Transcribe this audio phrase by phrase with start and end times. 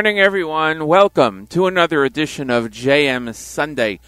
[0.00, 0.86] morning, everyone.
[0.86, 4.00] Welcome to another edition of JM Sunday,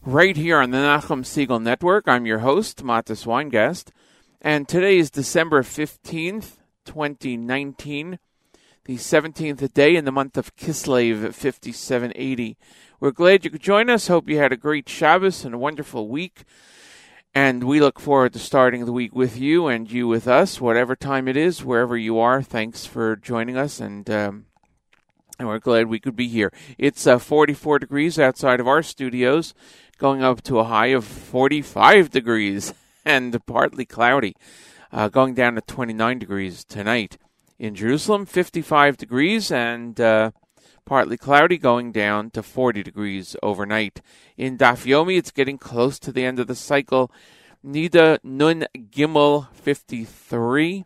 [0.00, 2.06] right here on the Nachum Segal Network.
[2.06, 3.88] I'm your host, Matis Weingast,
[4.40, 8.20] and today is December 15th, 2019,
[8.84, 12.56] the 17th day in the month of Kislev 5780.
[13.00, 14.06] We're glad you could join us.
[14.06, 16.44] Hope you had a great Shabbos and a wonderful week.
[17.34, 20.94] And we look forward to starting the week with you and you with us, whatever
[20.94, 22.40] time it is, wherever you are.
[22.40, 24.46] Thanks for joining us, and um,
[25.40, 26.52] and we're glad we could be here.
[26.76, 29.54] It's uh, 44 degrees outside of our studios,
[29.96, 32.74] going up to a high of 45 degrees
[33.06, 34.36] and partly cloudy,
[34.92, 37.16] uh, going down to 29 degrees tonight.
[37.58, 40.32] In Jerusalem, 55 degrees and uh,
[40.84, 44.02] partly cloudy, going down to 40 degrees overnight.
[44.36, 47.10] In Dafyomi, it's getting close to the end of the cycle.
[47.64, 50.84] Nida Nun Gimel 53,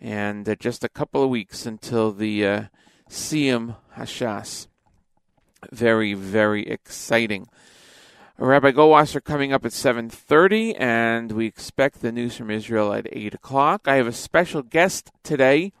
[0.00, 2.68] and uh, just a couple of weeks until the
[3.08, 4.68] Siyum Hashas.
[5.70, 7.48] Very, very exciting.
[8.36, 13.34] Rabbi Goldwasser coming up at 7.30, and we expect the news from Israel at 8
[13.34, 13.82] o'clock.
[13.86, 15.72] I have a special guest today,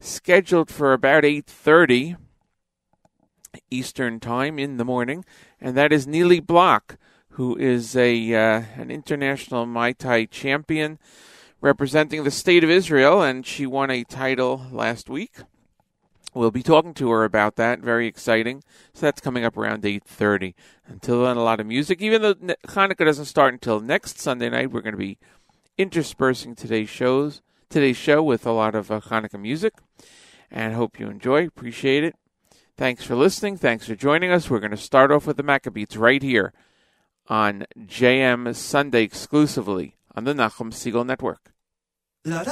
[0.00, 2.16] scheduled for about 8.30
[3.70, 5.24] Eastern Time in the morning,
[5.60, 6.98] and that is Nili Block,
[7.30, 10.98] who is a uh, an international Muay Thai champion
[11.60, 15.36] representing the state of Israel, and she won a title last week.
[16.36, 17.80] We'll be talking to her about that.
[17.80, 18.62] Very exciting.
[18.92, 20.52] So that's coming up around 8.30.
[20.86, 22.02] Until then, a lot of music.
[22.02, 25.16] Even though Hanukkah doesn't start until next Sunday night, we're going to be
[25.78, 27.40] interspersing today's shows,
[27.70, 29.72] today's show with a lot of uh, Hanukkah music.
[30.50, 31.46] And hope you enjoy.
[31.46, 32.16] Appreciate it.
[32.76, 33.56] Thanks for listening.
[33.56, 34.50] Thanks for joining us.
[34.50, 36.52] We're going to start off with the Maccabeats right here
[37.28, 41.54] on JM Sunday exclusively on the Nachum Segal Network.
[42.26, 42.44] Malel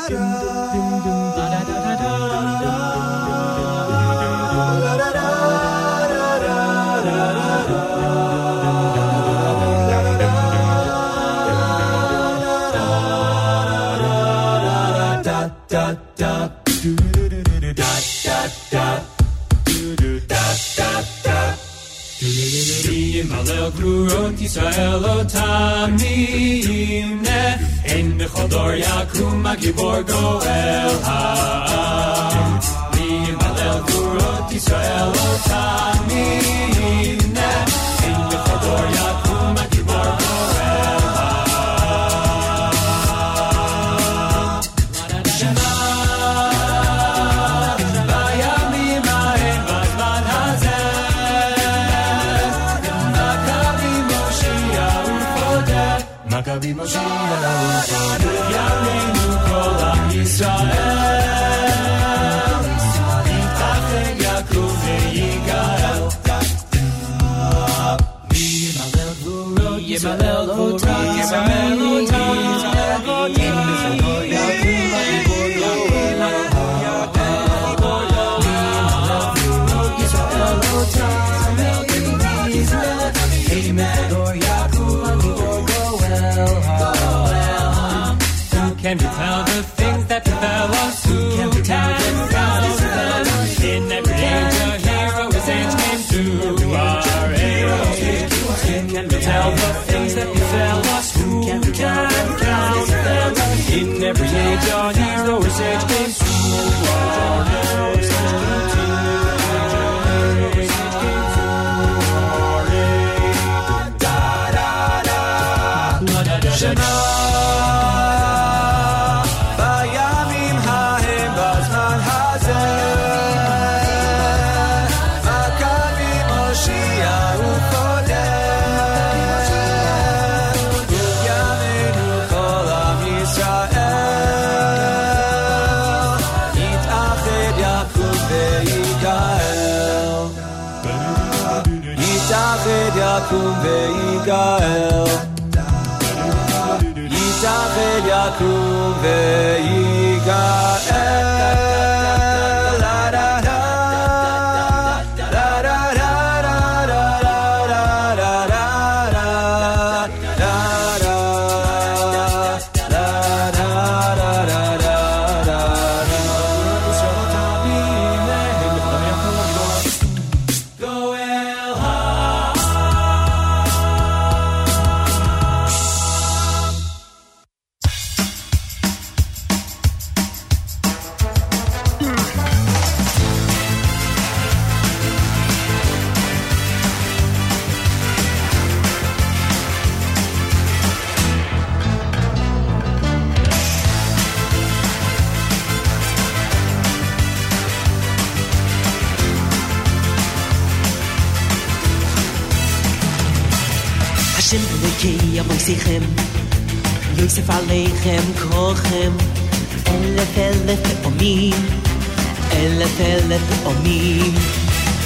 [213.34, 214.34] Elef Elef Omim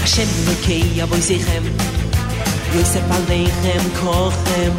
[0.01, 1.65] Hashem Elokei Avoisechem
[2.75, 4.75] Yosef Aleichem Kochem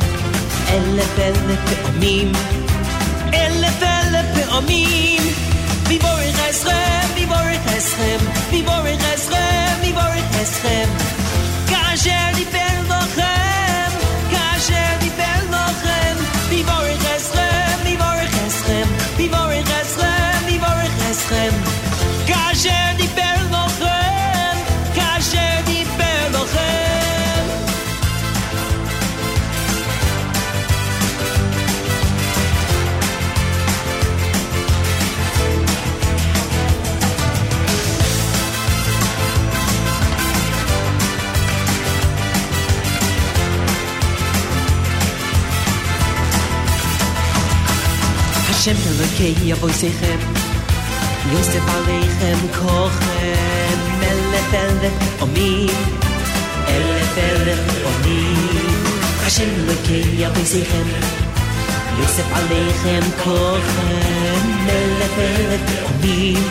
[0.75, 2.31] Elef Elef Omim
[3.43, 5.23] Elef Elef Omim
[5.89, 10.89] Vivorich Eschem, Vivorich Eschem Vivorich Eschem, Vivorich Eschem
[11.69, 12.29] Kasher
[49.19, 50.21] Hashem Elokei Avoisechem
[51.31, 55.79] Yosef Aleichem Kochem Elef Elef Omim
[56.75, 58.79] Elef Elef Omim
[59.23, 60.89] Hashem Elokei Avoisechem
[61.99, 64.45] Yosef Aleichem Kochem
[64.77, 66.43] Elef Elef Omim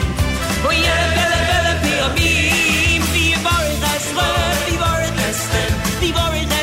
[6.01, 6.58] Vivorich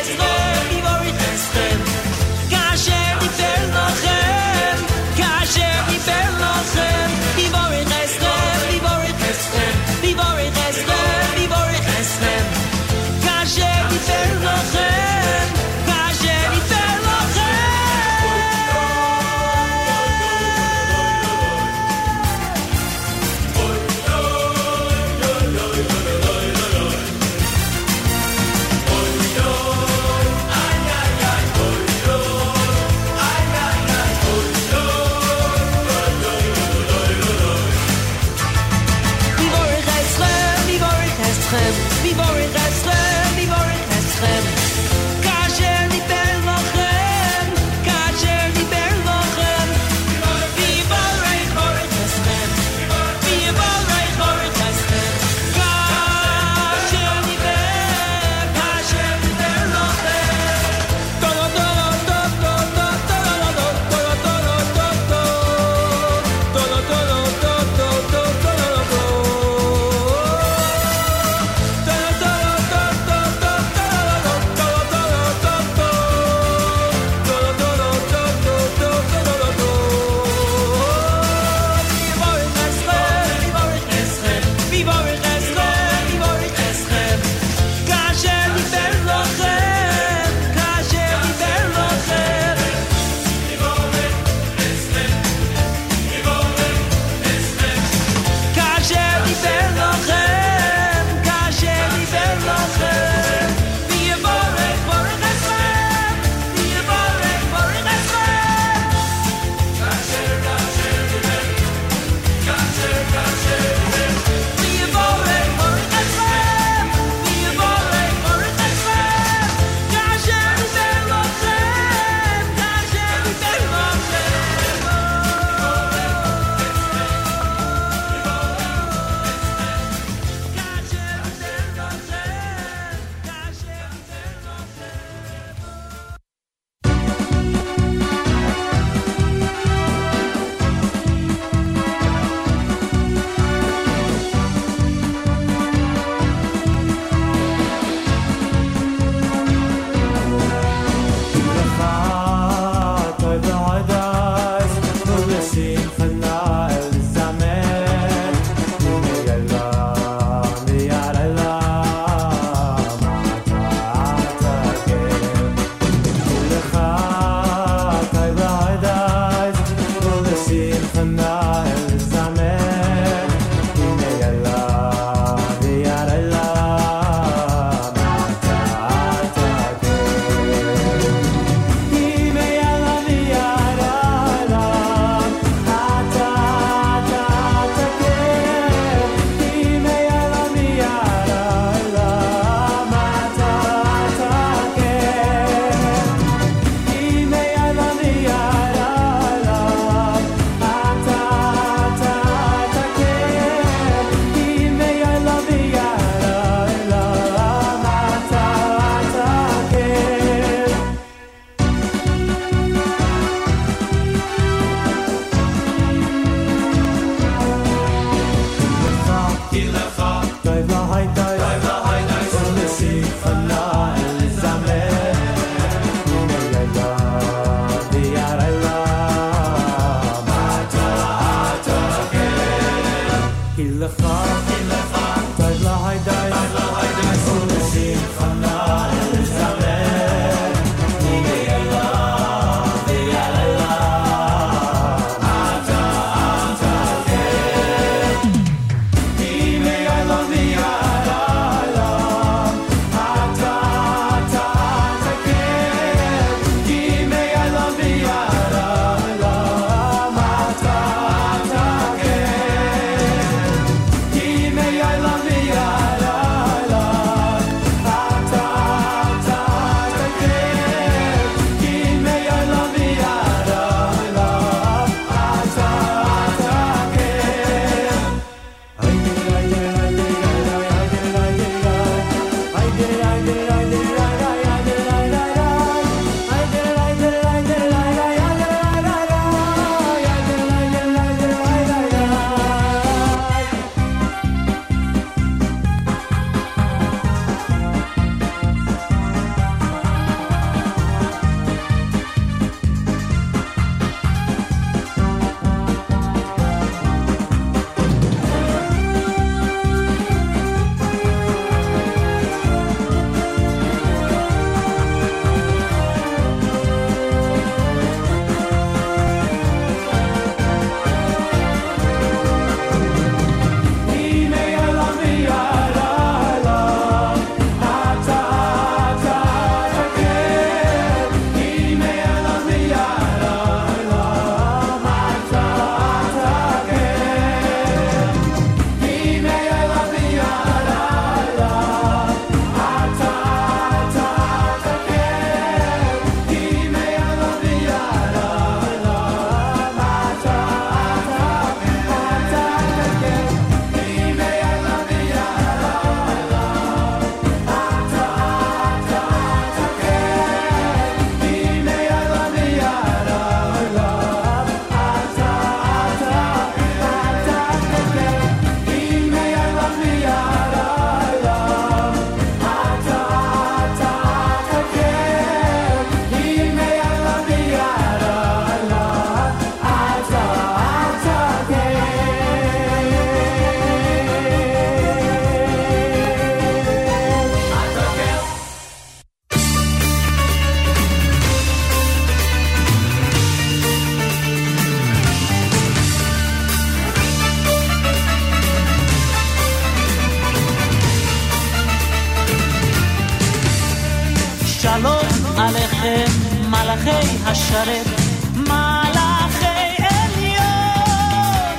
[407.56, 407.88] לשרת
[408.36, 411.56] מלאכי עליון.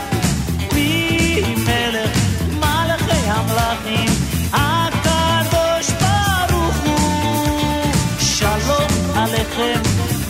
[0.74, 2.18] מי מלך
[2.52, 4.11] מלאכי המלאכים
[4.52, 7.92] הקדוש ברוך הוא.
[8.18, 9.80] שלום עליכם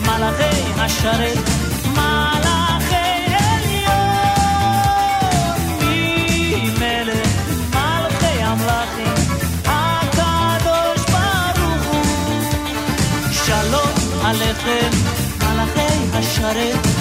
[0.01, 1.37] מלאכי השרת
[1.85, 3.97] מלאכי עליון.
[5.81, 7.29] מי מלך
[7.73, 9.37] מלאכי המלאכים
[14.27, 15.06] עליכם
[16.17, 16.96] I shut it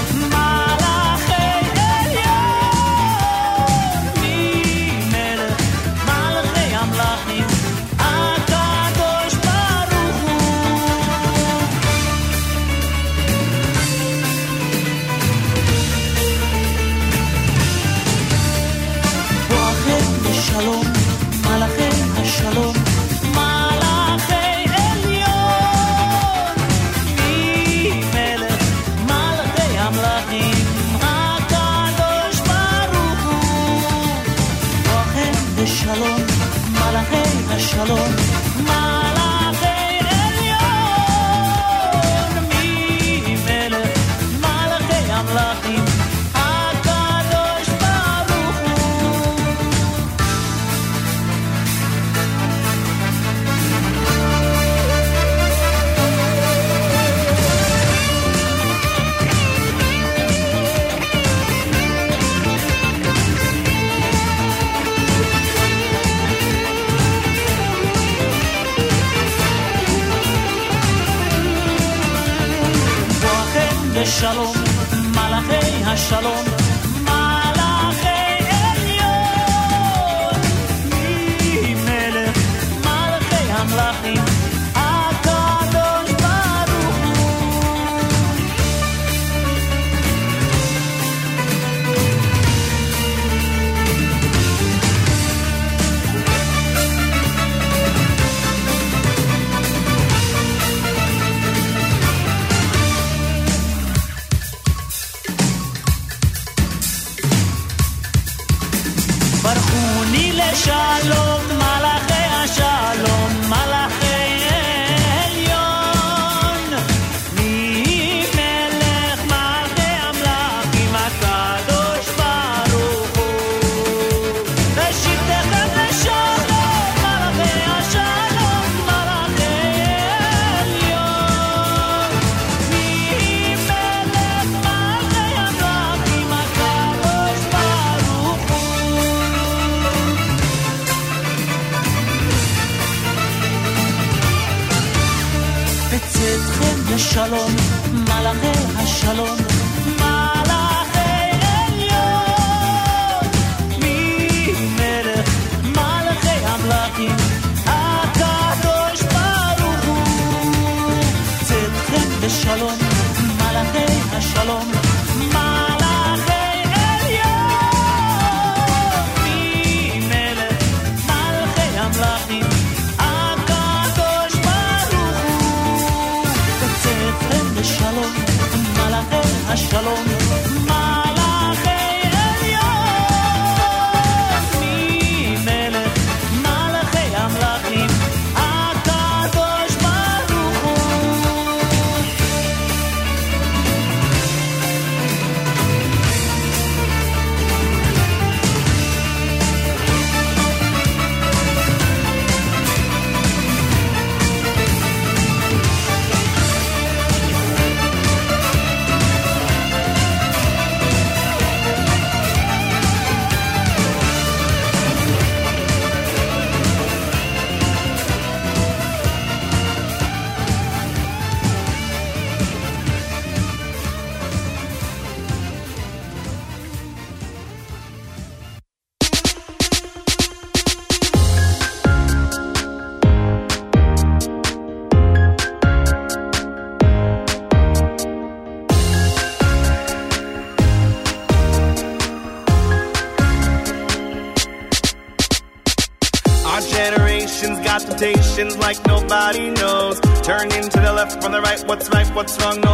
[252.16, 252.64] what's wrong,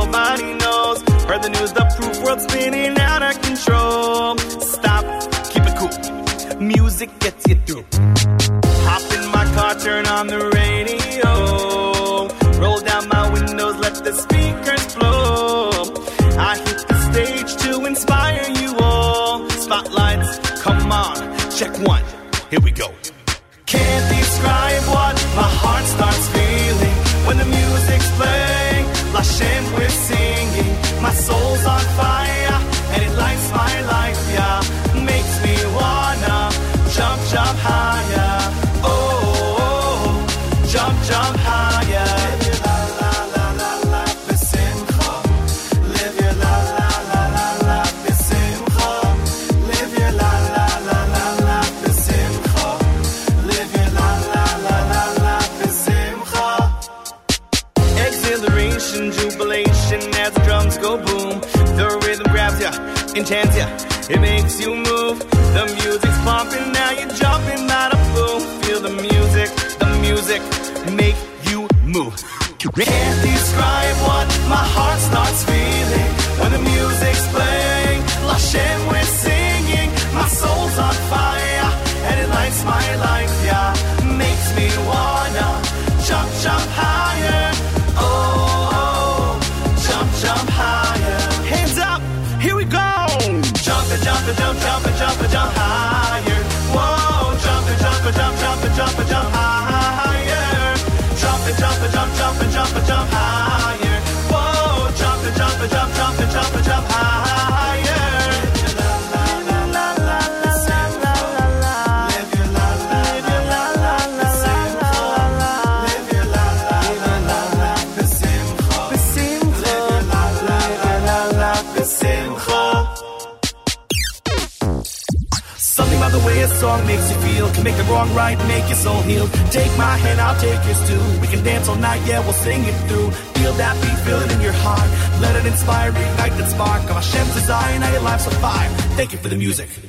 [139.32, 139.81] the music.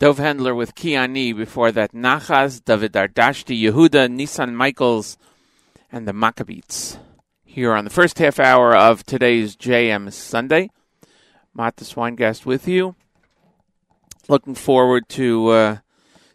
[0.00, 1.36] Dove Handler with Kiani.
[1.36, 5.18] Before that, Nachaz, David Ardashti, Yehuda, Nissan Michaels,
[5.92, 6.96] and the Maccabees.
[7.44, 10.70] Here on the first half hour of today's JM Sunday.
[11.54, 12.94] Matas Weingast with you.
[14.26, 15.76] Looking forward to, uh,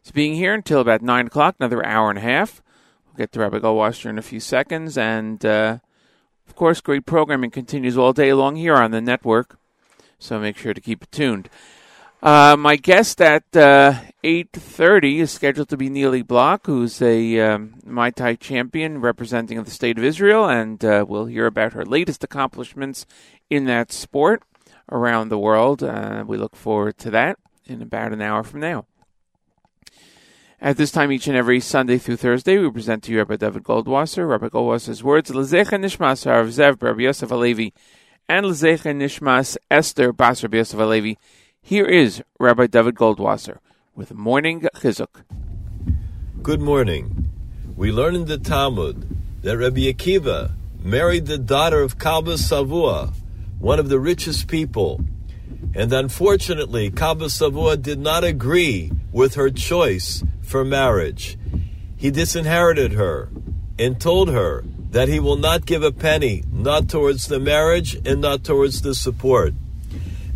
[0.04, 2.62] to being here until about 9 o'clock, another hour and a half.
[3.08, 4.96] We'll get to Rabbi Goldwasser in a few seconds.
[4.96, 5.80] And, uh,
[6.48, 9.58] of course, great programming continues all day long here on the network.
[10.20, 11.50] So make sure to keep it tuned.
[12.22, 17.76] Uh, my guest at uh, 8.30 is scheduled to be Nili Block, who's a um,
[17.86, 22.24] Muay Thai champion representing the state of Israel, and uh, we'll hear about her latest
[22.24, 23.06] accomplishments
[23.50, 24.42] in that sport
[24.92, 25.84] around the world.
[25.84, 28.86] Uh, we look forward to that in about an hour from now.
[30.60, 33.64] At this time, each and every Sunday through Thursday, we present to you Rabbi David
[33.64, 34.28] Goldwasser.
[34.28, 37.74] Rabbi Goldwasser's words, Lezecha Nishmas Harav Zev Rabbi Yosef Alevi,
[38.28, 41.18] and Lezecha Nishmas Esther Bas Rabbi Yosef Alevi.
[41.68, 43.58] Here is Rabbi David Goldwasser
[43.96, 45.24] with Morning Chizuk.
[46.44, 47.32] Good morning.
[47.76, 50.52] We learn in the Talmud that Rabbi Akiva
[50.84, 53.16] married the daughter of Kalba Savua,
[53.58, 55.02] one of the richest people.
[55.74, 61.36] And unfortunately, Kalba Savua did not agree with her choice for marriage.
[61.98, 63.30] He disinherited her
[63.80, 68.22] and told her that he will not give a penny, not towards the marriage and
[68.22, 69.56] not towards the support.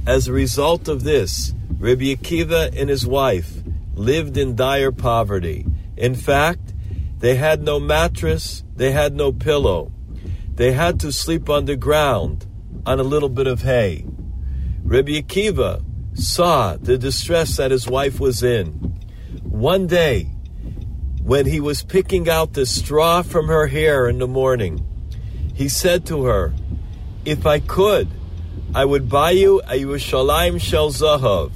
[0.09, 3.61] As a result of this, Rabbi Akiva and his wife
[3.93, 5.67] lived in dire poverty.
[5.97, 6.73] In fact,
[7.19, 9.91] they had no mattress, they had no pillow.
[10.55, 12.47] They had to sleep on the ground
[12.87, 14.03] on a little bit of hay.
[14.83, 15.83] Rabbi Akiva
[16.15, 18.71] saw the distress that his wife was in.
[19.43, 20.23] One day,
[21.21, 24.83] when he was picking out the straw from her hair in the morning,
[25.53, 26.51] he said to her,
[27.25, 28.07] If I could,
[28.73, 31.51] I would buy you a Yerushalayim Shel Zahav.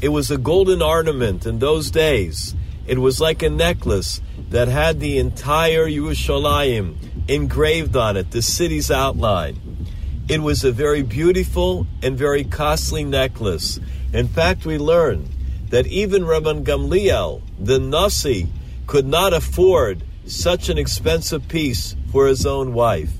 [0.00, 2.54] It was a golden ornament in those days.
[2.86, 6.96] It was like a necklace that had the entire Yerushalayim
[7.28, 9.86] engraved on it, the city's outline.
[10.28, 13.78] It was a very beautiful and very costly necklace.
[14.14, 15.28] In fact, we learn
[15.68, 18.48] that even Rabban Gamliel, the Nasi,
[18.86, 23.12] could not afford such an expensive piece for his own wife.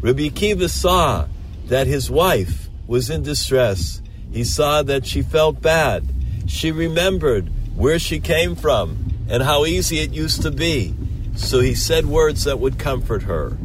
[0.00, 1.26] Rabbi Akiva saw
[1.70, 4.02] that his wife was in distress.
[4.32, 6.04] He saw that she felt bad.
[6.48, 10.96] She remembered where she came from and how easy it used to be.
[11.36, 13.56] So he said words that would comfort her.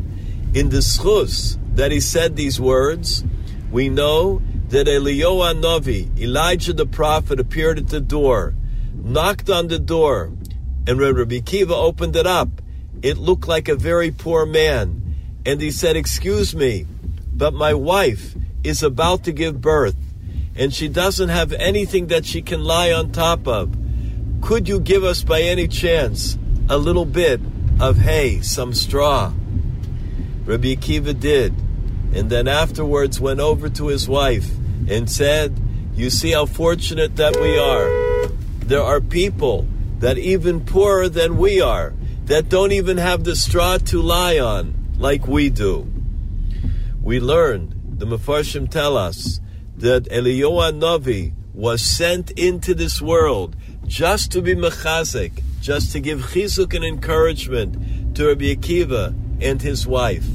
[0.54, 3.24] In the schus that he said these words,
[3.72, 4.40] we know
[4.70, 8.54] that Eliyahu Novi, Elijah the prophet, appeared at the door,
[8.94, 10.32] knocked on the door,
[10.86, 12.62] and when Rabbi Kiva opened it up,
[13.02, 15.02] it looked like a very poor man.
[15.44, 16.86] And he said, Excuse me,
[17.36, 19.96] but my wife is about to give birth,
[20.56, 23.76] and she doesn't have anything that she can lie on top of.
[24.42, 26.38] Could you give us by any chance
[26.70, 27.42] a little bit
[27.80, 29.34] of hay, some straw?
[30.46, 31.54] Rabbi Akiva did,
[32.14, 34.50] and then afterwards went over to his wife
[34.88, 35.60] and said,
[35.94, 38.30] You see how fortunate that we are.
[38.66, 39.68] There are people
[40.00, 41.94] that even poorer than we are,
[42.26, 45.92] that don't even have the straw to lie on like we do.
[47.06, 49.40] We learned, the Mefarshim tell us,
[49.78, 56.22] that Eliyahu Navi was sent into this world just to be mechazik, just to give
[56.34, 60.26] chizuk and encouragement to Rabbi Akiva and his wife.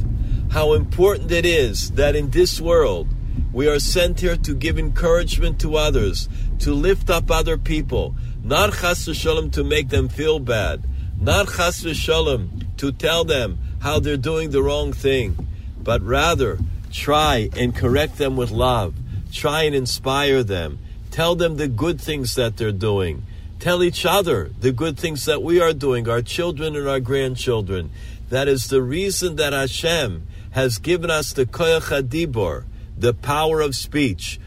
[0.52, 3.08] How important it is that in this world
[3.52, 6.28] we are sent here to give encouragement to others,
[6.60, 8.14] to lift up other people,
[8.44, 10.84] not chas v'shalom to make them feel bad,
[11.20, 15.48] not chas v'shalom to tell them how they're doing the wrong thing,
[15.82, 16.58] but rather
[16.92, 18.94] try and correct them with love,
[19.32, 20.78] try and inspire them,
[21.10, 23.22] tell them the good things that they're doing,
[23.58, 27.90] tell each other the good things that we are doing, our children and our grandchildren.
[28.28, 32.64] That is the reason that Hashem has given us the koyach hadibor,
[32.96, 34.40] the power of speech,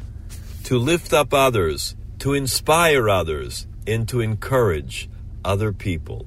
[0.66, 5.10] to lift up others, to inspire others, and to encourage
[5.44, 6.26] other people.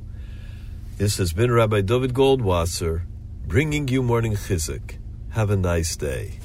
[0.98, 3.02] This has been Rabbi David Goldwasser
[3.46, 4.98] bringing you morning chizuk.
[5.30, 6.40] Have a nice day.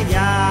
[0.00, 0.41] Yeah.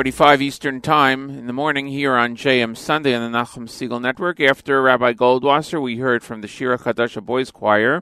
[0.00, 4.40] 7:45 Eastern Time in the morning here on JM Sunday on the Nachum Segal Network.
[4.40, 8.00] After Rabbi Goldwasser, we heard from the Shira Chadasha Boys Choir,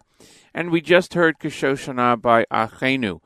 [0.55, 3.19] and we just heard Kishoshana by Achenu.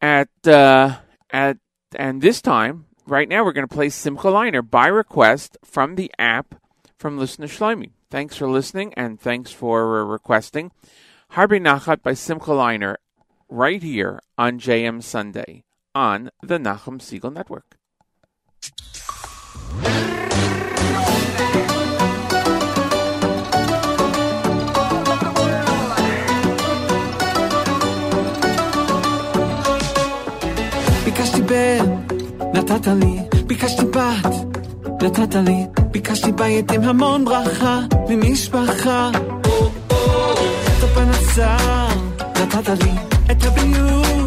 [0.00, 1.58] At uh, at
[1.94, 6.10] and this time, right now, we're going to play Simcha Leiner by request from the
[6.18, 6.54] app
[6.96, 7.90] from Listener Shlomi.
[8.08, 10.72] Thanks for listening and thanks for uh, requesting.
[11.32, 12.96] Harbe Nachat by Simcha Leiner
[13.50, 15.64] right here on JM Sunday
[15.94, 17.76] on the Nachum Segal Network.
[31.04, 31.84] ביקשתי בן,
[32.54, 34.34] נתת לי, ביקשתי בת,
[35.02, 39.10] נתת לי, ביקשתי בית עם המון ברכה, ממשפחה.
[40.64, 41.56] את הפנסה,
[42.42, 42.92] נתת לי,
[43.30, 44.19] את הביוב.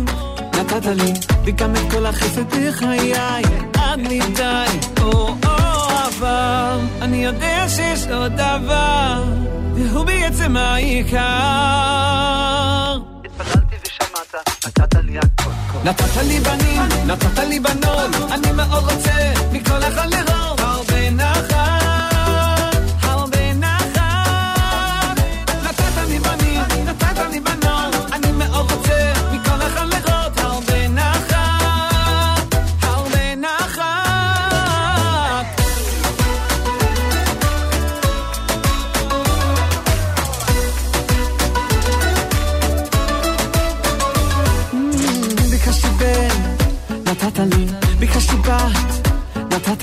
[0.63, 1.13] נתת לי,
[1.45, 3.13] וגם את כל החסד בחיי,
[3.77, 4.65] עד לי די.
[5.01, 5.35] או, או,
[6.07, 9.23] אבל אני יודע שיש עוד דבר,
[9.75, 11.19] והוא בעצם העיקר.
[15.83, 21.42] נתת לי בנים, נתת לי בנות, אני מאוד רוצה מכל לראות הרבה נחת,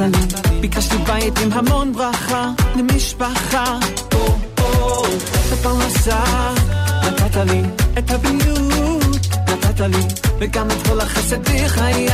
[0.01, 3.79] לי, ביקשתי בית עם המון ברכה, למשפחה,
[4.51, 6.25] את הפרנסה,
[7.05, 7.63] נתת לי,
[7.99, 10.03] את הבריאות, נתת לי,
[10.39, 12.09] וגם את כל החסד בחיי,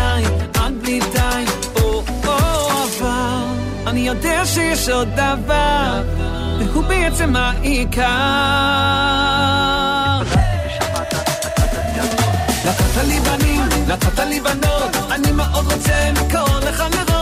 [0.54, 1.44] עד בלי די,
[1.76, 3.44] אבל,
[3.86, 6.02] אני יודע שיש עוד דבר,
[6.58, 8.02] והוא בעצם העיקר.
[12.64, 17.15] נתת לי בנים, נתת לי בנות, אני מאוד רוצה מכל אחד לראות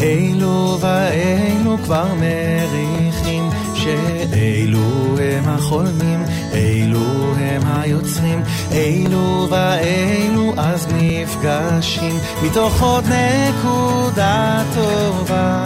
[0.00, 6.22] אילו ואילו כבר מריחים, שאילו הם החולמים,
[6.52, 15.64] אילו הם היוצרים, אילו ואילו אז נפגשים, מתוך עוד נקודה טובה,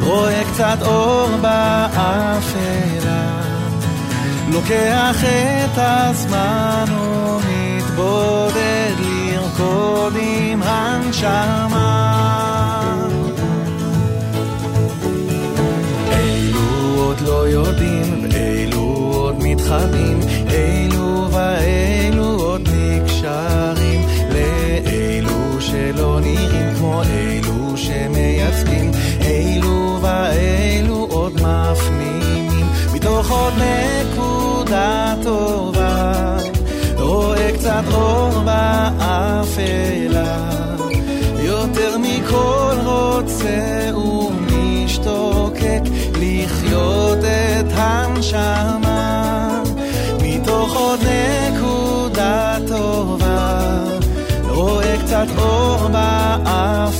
[0.00, 3.46] רואה קצת אור באפלה.
[4.52, 11.95] לוקח את הזמן ומתבודד לרקוד עם הנשמה.
[19.66, 24.00] חכמים, אלו ואלו עוד נקשרים
[24.32, 28.90] לאלו שלא נראים כמו אלו שמייצגים,
[29.20, 36.36] אלו ואלו עוד מפנימים מתוך עוד נקודה טובה,
[36.98, 39.86] רואה קצת אור באפלה,
[41.38, 45.82] יותר מכל רוצה ומשתוקק
[46.20, 48.85] לחיות את הנשמה.
[55.26, 56.94] קצת אור באפלה,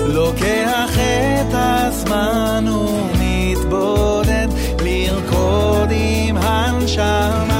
[0.00, 4.48] לוקח את הזמן ומתבודד
[4.82, 7.57] לרקוד עם הנשמה.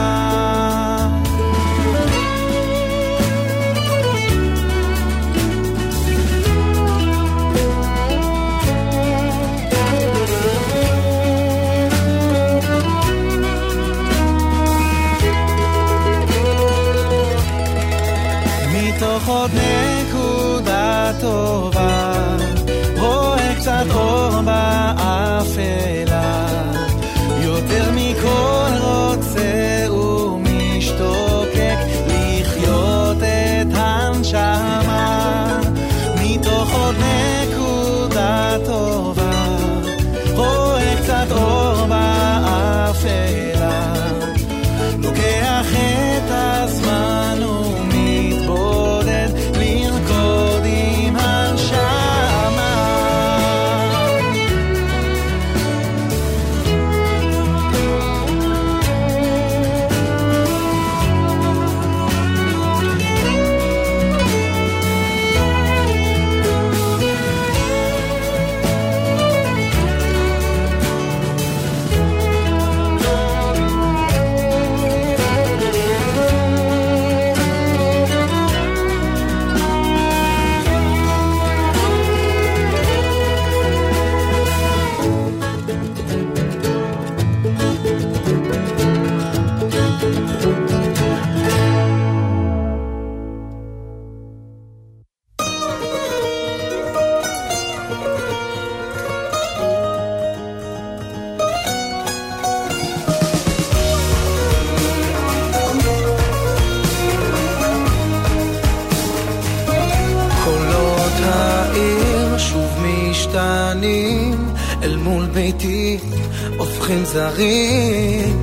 [117.12, 118.42] זרים.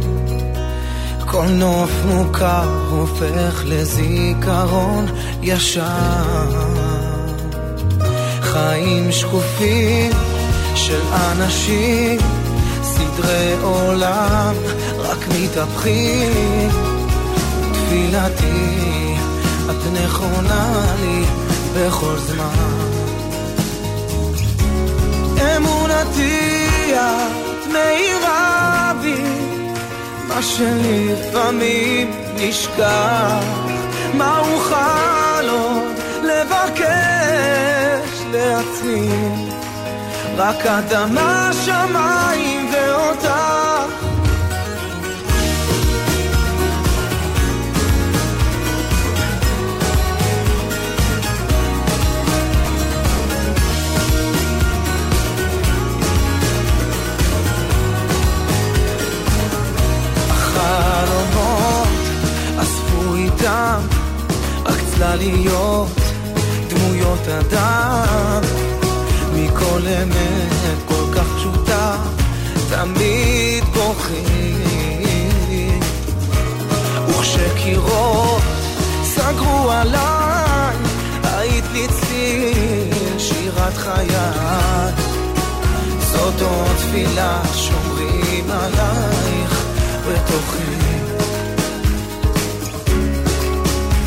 [1.25, 5.05] כל נוף מוכר הופך לזיכרון
[5.41, 6.49] ישן.
[8.41, 10.11] חיים שקופים
[10.75, 12.19] של אנשים
[12.83, 14.55] סדרי עולם
[14.97, 16.69] רק מתהפכים.
[17.71, 19.15] תפילתי
[19.69, 21.25] את נכונה לי
[21.75, 22.85] בכל זמן.
[25.57, 27.44] אמונתי את
[27.75, 29.23] מאירה בי,
[30.27, 33.43] מה שלפעמים נשכח,
[34.13, 36.85] מה אוכל עוד לבקש
[38.31, 39.09] לעצמי,
[40.37, 43.44] רק אדמה, שמיים ואותך.
[60.65, 61.87] החלומות
[62.57, 63.79] אספו איתם
[64.65, 65.87] רק צלליות,
[66.67, 68.41] דמויות אדם.
[69.33, 71.95] מכל אמת כל כך פשוטה,
[72.69, 74.55] תמיד בוכים.
[77.07, 78.41] וכשקירות
[79.03, 80.75] סגרו עליי,
[81.23, 82.53] היית אצלי
[83.17, 84.15] שירת חיי.
[85.99, 89.44] זאת עוד תפילה שומרים עלייך
[90.25, 90.75] בתוכי.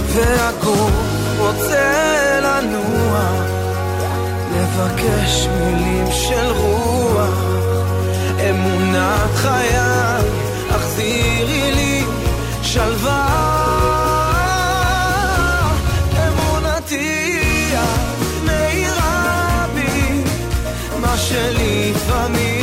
[0.06, 0.92] והגוף
[1.38, 3.20] רוצה לנוע
[4.56, 7.38] לבקש מילים של רוח.
[8.50, 9.78] אמונת חיי
[10.70, 12.04] החזירי לי
[12.62, 13.48] שלווה.
[21.28, 22.57] שלפעמים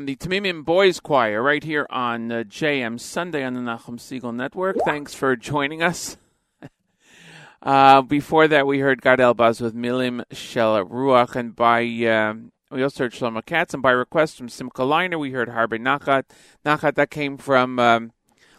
[0.00, 4.34] from the Tamimim Boys Choir right here on uh, JM Sunday on the Nachum Segal
[4.34, 4.78] Network.
[4.86, 6.16] Thanks for joining us.
[7.62, 12.82] uh, before that, we heard Gad Elbaz with Milim Shel Ruach, and by um, we
[12.82, 16.24] also heard Shlomo Katz, and by request from Simcha Leiner, we heard Harbe Nachat.
[16.64, 18.12] Nachat that came from um,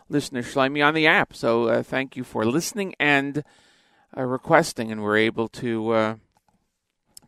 [0.09, 1.33] listener Shlomi on the app.
[1.33, 3.43] So uh, thank you for listening and
[4.15, 6.15] uh, requesting, and we're able to uh,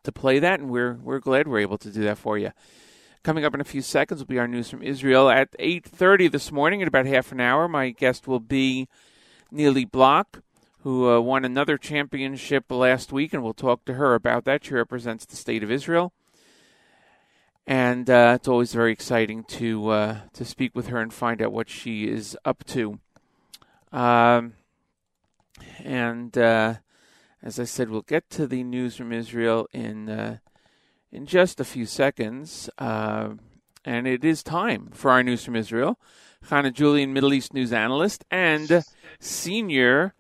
[0.04, 2.52] to play that, and we're we're glad we're able to do that for you.
[3.24, 6.52] Coming up in a few seconds will be our news from Israel at 8:30 this
[6.52, 6.82] morning.
[6.82, 8.90] In about half an hour, my guest will be
[9.50, 10.42] Nili Block,
[10.82, 14.66] who uh, won another championship last week, and we'll talk to her about that.
[14.66, 16.12] She represents the state of Israel,
[17.66, 21.54] and uh, it's always very exciting to uh, to speak with her and find out
[21.54, 23.00] what she is up to.
[23.94, 24.56] Um,
[25.82, 26.74] and uh,
[27.42, 30.38] as I said, we'll get to the news from Israel in uh,
[31.14, 32.70] in just a few seconds.
[32.78, 33.30] Uh,
[33.86, 36.00] and it is time for our news from Israel.
[36.48, 38.84] Chana Julian, Middle East news analyst and
[39.20, 40.14] senior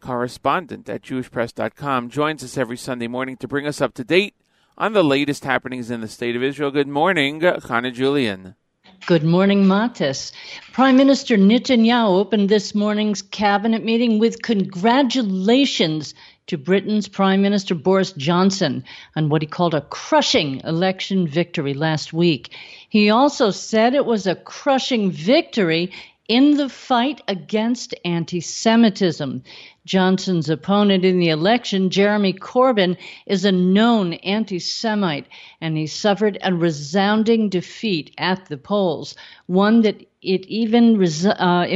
[0.00, 4.34] correspondent at JewishPress.com, joins us every Sunday morning to bring us up to date
[4.78, 6.70] on the latest happenings in the state of Israel.
[6.70, 8.56] Good morning, Chana Julian.
[9.04, 10.32] Good morning, Matis.
[10.72, 16.14] Prime Minister Netanyahu opened this morning's cabinet meeting with congratulations
[16.46, 18.84] to Britain's Prime Minister Boris Johnson
[19.16, 22.54] on what he called a crushing election victory last week.
[22.88, 25.90] He also said it was a crushing victory
[26.28, 29.42] in the fight against anti Semitism.
[29.84, 35.26] Johnson's opponent in the election, Jeremy Corbyn, is a known anti Semite,
[35.60, 39.14] and he suffered a resounding defeat at the polls,
[39.46, 41.66] one that it even uh,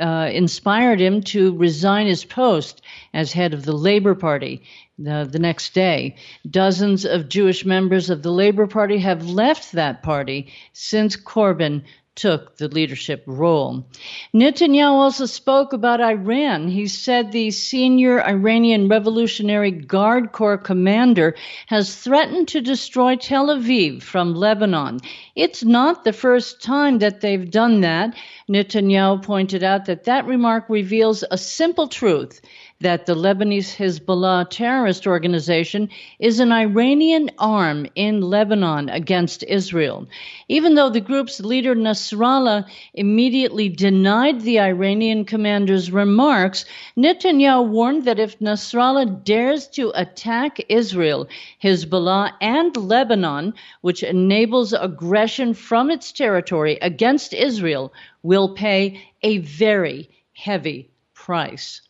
[0.00, 2.82] uh, inspired him to resign his post
[3.12, 4.62] as head of the Labor Party.
[4.98, 6.16] The, the next day,
[6.48, 11.82] dozens of Jewish members of the Labor Party have left that party since Corbyn
[12.14, 13.84] took the leadership role.
[14.32, 16.68] Netanyahu also spoke about Iran.
[16.68, 21.34] He said the senior Iranian Revolutionary Guard Corps commander
[21.66, 25.00] has threatened to destroy Tel Aviv from Lebanon.
[25.34, 28.14] It's not the first time that they've done that.
[28.48, 32.40] Netanyahu pointed out that that remark reveals a simple truth
[32.80, 40.06] that the Lebanese Hezbollah terrorist organization is an Iranian arm in Lebanon against Israel.
[40.48, 46.64] Even though the group's leader Nasrallah immediately denied the Iranian commander's remarks,
[46.96, 51.28] Netanyahu warned that if Nasrallah dares to attack Israel,
[51.62, 60.10] Hezbollah, and Lebanon, which enables aggression from its territory against Israel, will pay a very
[60.32, 61.80] heavy price.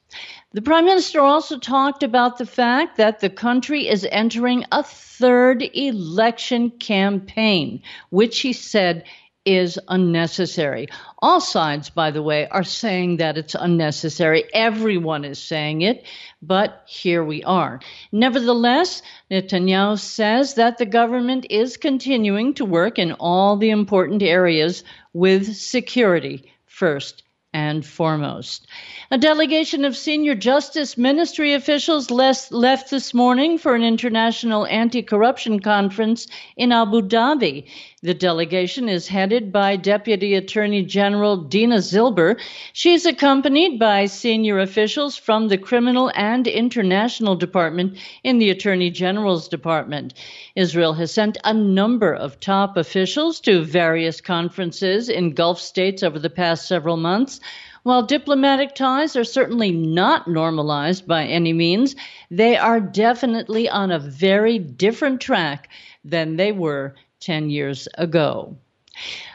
[0.53, 5.62] The prime minister also talked about the fact that the country is entering a third
[5.75, 9.05] election campaign, which he said
[9.45, 10.87] is unnecessary.
[11.19, 14.45] All sides, by the way, are saying that it's unnecessary.
[14.55, 16.07] Everyone is saying it,
[16.41, 17.81] but here we are.
[18.12, 24.85] Nevertheless, Netanyahu says that the government is continuing to work in all the important areas
[25.12, 28.66] with security first and foremost.
[29.12, 35.61] A delegation of senior Justice Ministry officials left this morning for an international anti corruption
[35.61, 36.26] conference
[36.57, 37.66] in Abu Dhabi.
[38.05, 42.38] The delegation is headed by Deputy Attorney General Dina Zilber.
[42.74, 49.48] She's accompanied by senior officials from the Criminal and International Department in the Attorney General's
[49.48, 50.12] Department.
[50.55, 56.18] Israel has sent a number of top officials to various conferences in Gulf states over
[56.18, 57.40] the past several months.
[57.84, 61.96] While diplomatic ties are certainly not normalized by any means,
[62.30, 65.70] they are definitely on a very different track
[66.05, 66.94] than they were
[67.25, 68.57] 10 years ago.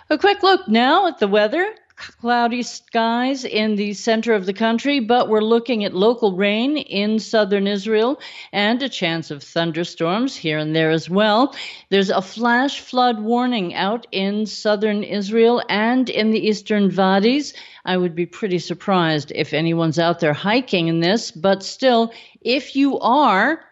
[0.10, 1.76] A quick look now at the weather.
[1.96, 7.20] Cloudy skies in the center of the country, but we're looking at local rain in
[7.20, 8.22] southern Israel
[8.54, 11.54] and a chance of thunderstorms here and there as well.
[11.90, 17.54] There's a flash flood warning out in southern Israel and in the eastern Wadis.
[17.84, 22.78] I would be pretty surprised if anyone's out there hiking in this, but still, if
[22.78, 23.66] you are,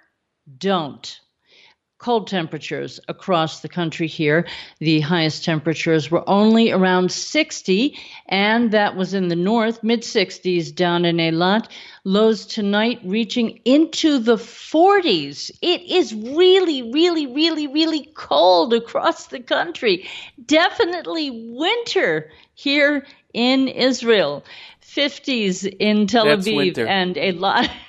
[0.58, 1.22] don't
[1.98, 4.48] cold temperatures across the country here.
[4.80, 10.74] The highest temperatures were only around 60, and that was in the north, mid 60s
[10.74, 11.68] down in Eilat.
[12.04, 15.52] Lows tonight reaching into the 40s.
[15.62, 20.08] It is really, really, really, really cold across the country.
[20.46, 24.44] Definitely winter here in Israel.
[24.82, 26.88] 50s in Tel That's Aviv winter.
[26.88, 27.70] and a lot.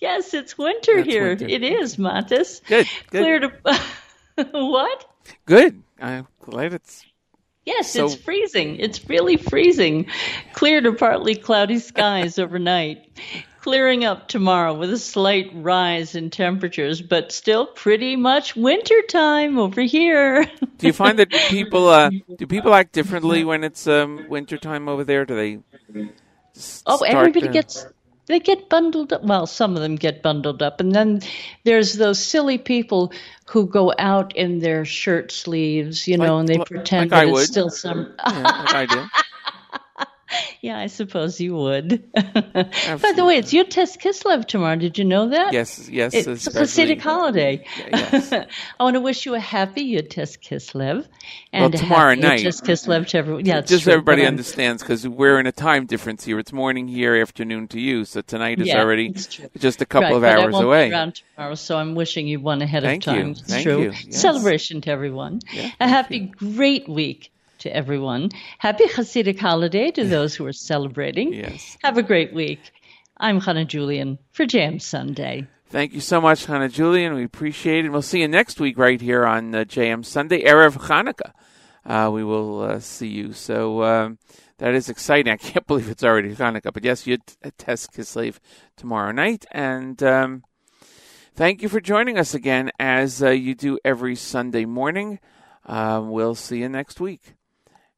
[0.00, 1.28] yes, it's winter That's here.
[1.28, 1.46] winter.
[1.48, 2.64] It is, Matis.
[2.66, 3.20] Good, good.
[3.22, 5.06] Clear to what?
[5.46, 5.82] Good.
[6.00, 7.04] I'm glad it's
[7.66, 8.76] Yes, So- it's freezing.
[8.76, 10.06] It's really freezing.
[10.54, 13.06] Clear to partly cloudy skies overnight.
[13.60, 19.58] Clearing up tomorrow with a slight rise in temperatures, but still pretty much winter time
[19.58, 20.46] over here.
[20.78, 25.04] Do you find that people uh, do people act differently when it's um, wintertime over
[25.04, 25.26] there?
[25.26, 25.58] Do they?
[26.86, 27.84] Oh, everybody to- gets
[28.30, 29.22] they get bundled up.
[29.22, 31.20] Well, some of them get bundled up, and then
[31.64, 33.12] there's those silly people
[33.46, 37.24] who go out in their shirt sleeves, you know, Like- and they like pretend I
[37.26, 37.40] that would.
[37.42, 38.12] it's still some.
[38.26, 39.04] Yeah, like I do.
[40.60, 42.12] yeah, I suppose you would.
[42.14, 44.76] By the way, it's Yud Tes Kislev tomorrow.
[44.76, 45.52] Did you know that?
[45.52, 47.64] Yes, yes, It's a Hasidic holiday.
[47.76, 48.32] yes.
[48.80, 51.06] I want to wish you a happy Yud Kislev
[51.52, 52.40] and Well, tomorrow night.
[52.40, 53.46] Yud Kislev to everyone.
[53.46, 56.38] Yeah, Just so everybody understands, because we're in a time difference here.
[56.38, 58.04] It's morning here, afternoon to you.
[58.04, 59.10] So tonight is Yeah, already
[59.58, 60.88] just a couple Right, of hours won't away.
[60.88, 63.20] Be around tomorrow, so I'm wishing you one ahead Thank of you.
[63.22, 63.30] time.
[63.32, 63.82] It's Thank true.
[63.82, 63.90] you.
[63.90, 64.20] Yes.
[64.20, 65.40] Celebration to everyone.
[65.80, 67.30] a happy, great week
[67.60, 68.30] to everyone.
[68.58, 71.32] Happy Hasidic holiday to those who are celebrating.
[71.32, 71.78] Yes.
[71.82, 72.60] Have a great week.
[73.16, 75.46] I'm Hannah Julian for JM Sunday.
[75.68, 77.14] Thank you so much, Hannah Julian.
[77.14, 77.90] We appreciate it.
[77.90, 81.32] We'll see you next week right here on uh, JM Sunday, Erev Hanukkah.
[81.84, 83.32] Uh, we will uh, see you.
[83.32, 84.18] So um,
[84.58, 85.32] that is exciting.
[85.32, 86.72] I can't believe it's already Hanukkah.
[86.72, 87.20] But yes, Yud
[87.58, 88.38] Tes Kislev
[88.76, 89.44] tomorrow night.
[89.52, 90.42] And um,
[91.34, 95.20] thank you for joining us again as uh, you do every Sunday morning.
[95.64, 97.34] Uh, we'll see you next week.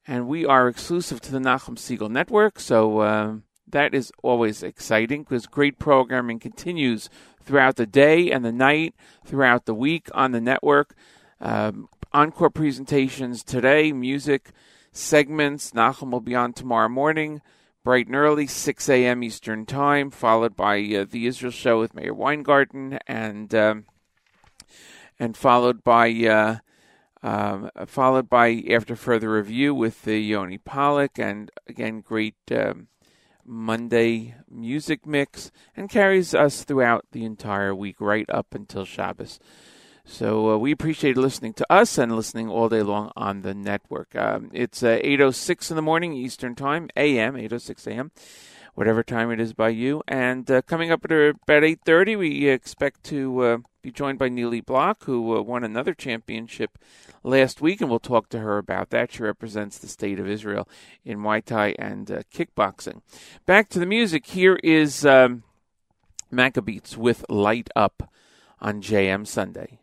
[0.07, 2.59] And we are exclusive to the Nachum Segal Network.
[2.59, 7.09] So um, that is always exciting because great programming continues
[7.43, 8.95] throughout the day and the night,
[9.25, 10.95] throughout the week on the network.
[11.41, 14.51] Um, encore presentations today, music
[14.93, 15.73] segments.
[15.73, 17.41] Nachum will be on tomorrow morning,
[17.85, 19.23] bright and early, 6 a.m.
[19.23, 23.87] Eastern Time, followed by uh, the Israel Show with Meir Weingarten, and um,
[25.19, 26.57] and followed by uh,
[27.23, 32.37] um, followed by after further review with the Yoni Pollock, and again great.
[32.51, 32.89] Um,
[33.45, 39.39] Monday music mix and carries us throughout the entire week, right up until Shabbos.
[40.05, 44.17] So uh, we appreciate listening to us and listening all day long on the network.
[44.17, 48.11] Um, it's uh, 8.06 in the morning Eastern Time, a.m., 8.06 a.m.
[48.75, 50.03] whatever time it is by you.
[50.09, 54.65] And uh, coming up at about 8.30, we expect to uh, be joined by Nili
[54.65, 56.79] Block, who uh, won another championship
[57.23, 59.13] last week, and we'll talk to her about that.
[59.13, 60.69] She represents the state of Israel
[61.05, 63.03] in Muay Thai and uh, kickboxing.
[63.47, 64.27] Back to the music.
[64.27, 65.43] Here is um,
[66.33, 68.11] Maccabeats with Light Up
[68.61, 69.82] on JM Sunday.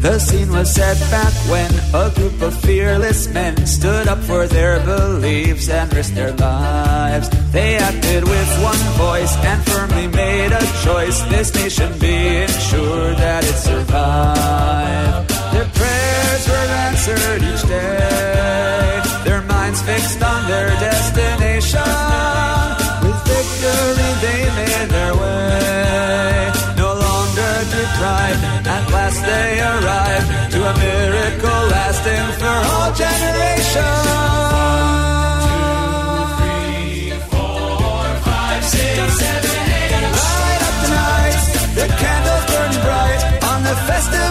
[0.00, 4.80] The scene was set back when a group of fearless men stood up for their
[4.80, 7.28] beliefs and risked their lives.
[7.52, 11.20] They acted with one voice and firmly made a choice.
[11.28, 12.16] This nation be
[12.48, 15.28] ensured that it survive.
[15.52, 19.02] Their prayers were answered each day.
[19.24, 21.99] Their minds fixed on their destination.
[30.70, 34.20] A miracle lasting for all generations.
[40.16, 41.38] Light up the night,
[41.78, 42.44] the candles
[42.84, 43.22] bright.
[43.50, 44.29] On the festival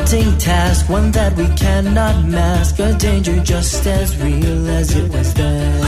[0.00, 5.34] daunting task, one that we cannot mask, a danger just as real as it was
[5.34, 5.80] then.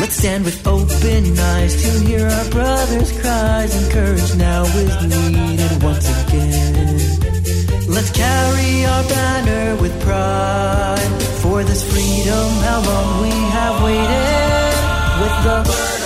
[0.00, 5.82] Let's stand with open eyes to hear our brothers' cries, and courage now is needed
[5.82, 6.98] once again.
[7.88, 14.72] Let's carry our banner with pride for this freedom, how long we have waited.
[15.20, 16.01] With the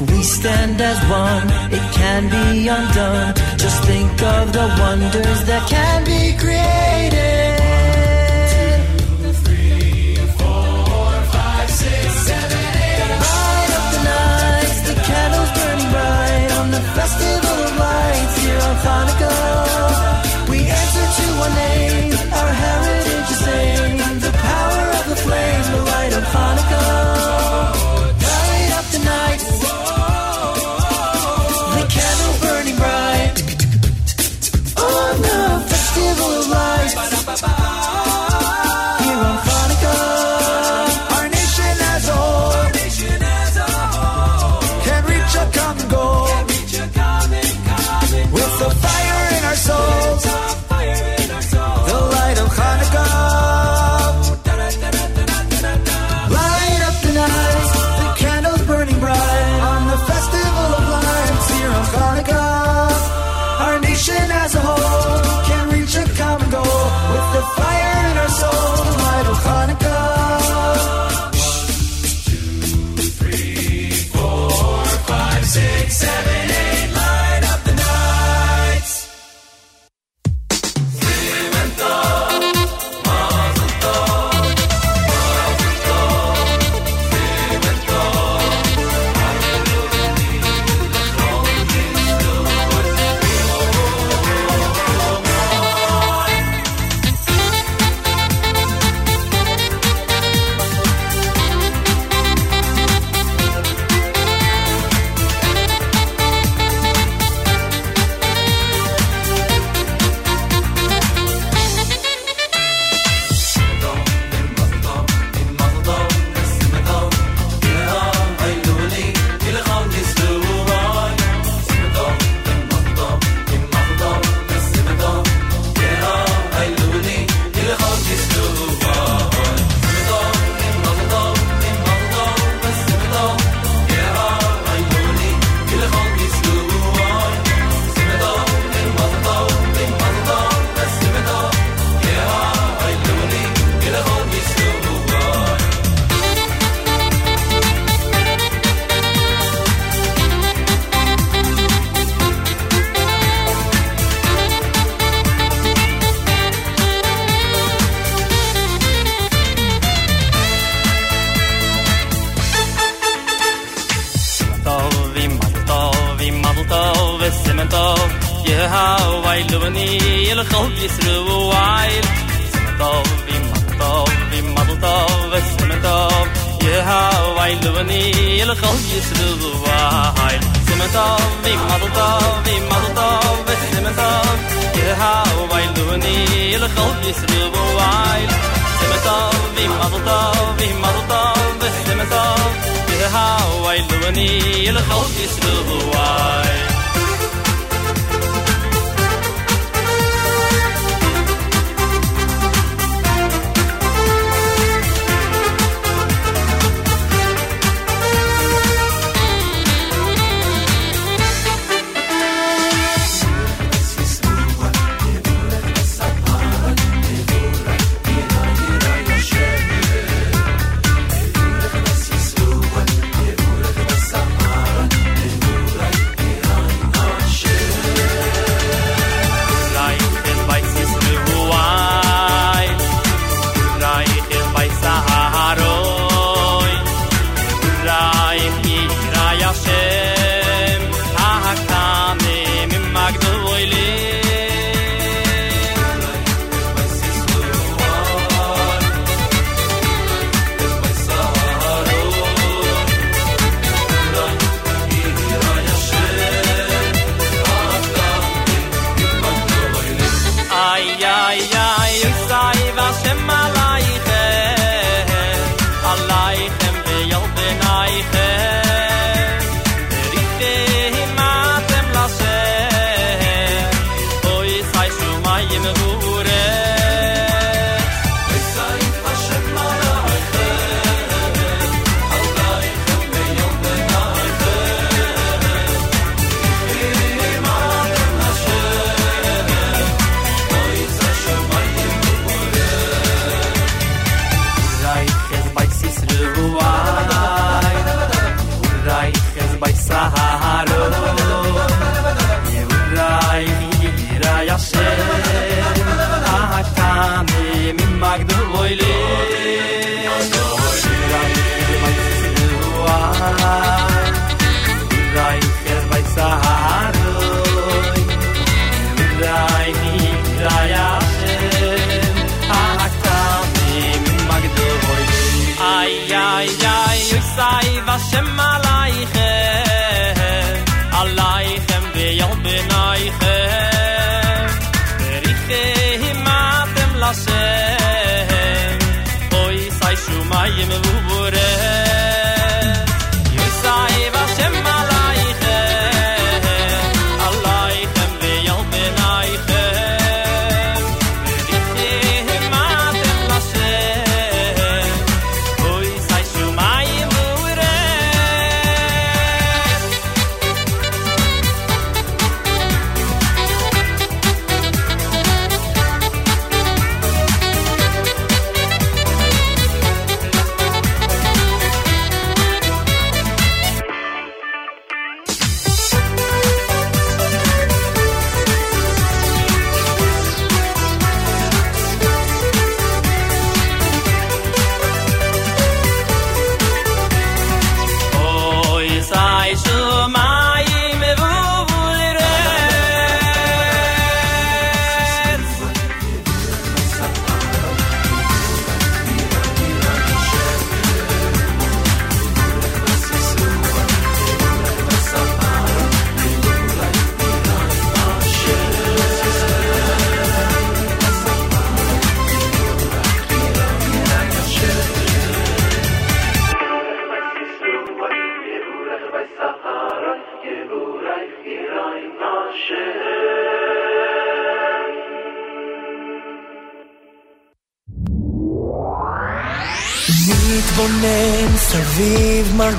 [0.00, 3.34] we stand as one, it can be undone.
[3.58, 7.50] Just think of the wonders that can be created.
[17.00, 20.50] Festival of lights here on Hanukkah.
[20.50, 24.20] We answer to our name, our heritage is same.
[24.20, 25.79] The power of the flame,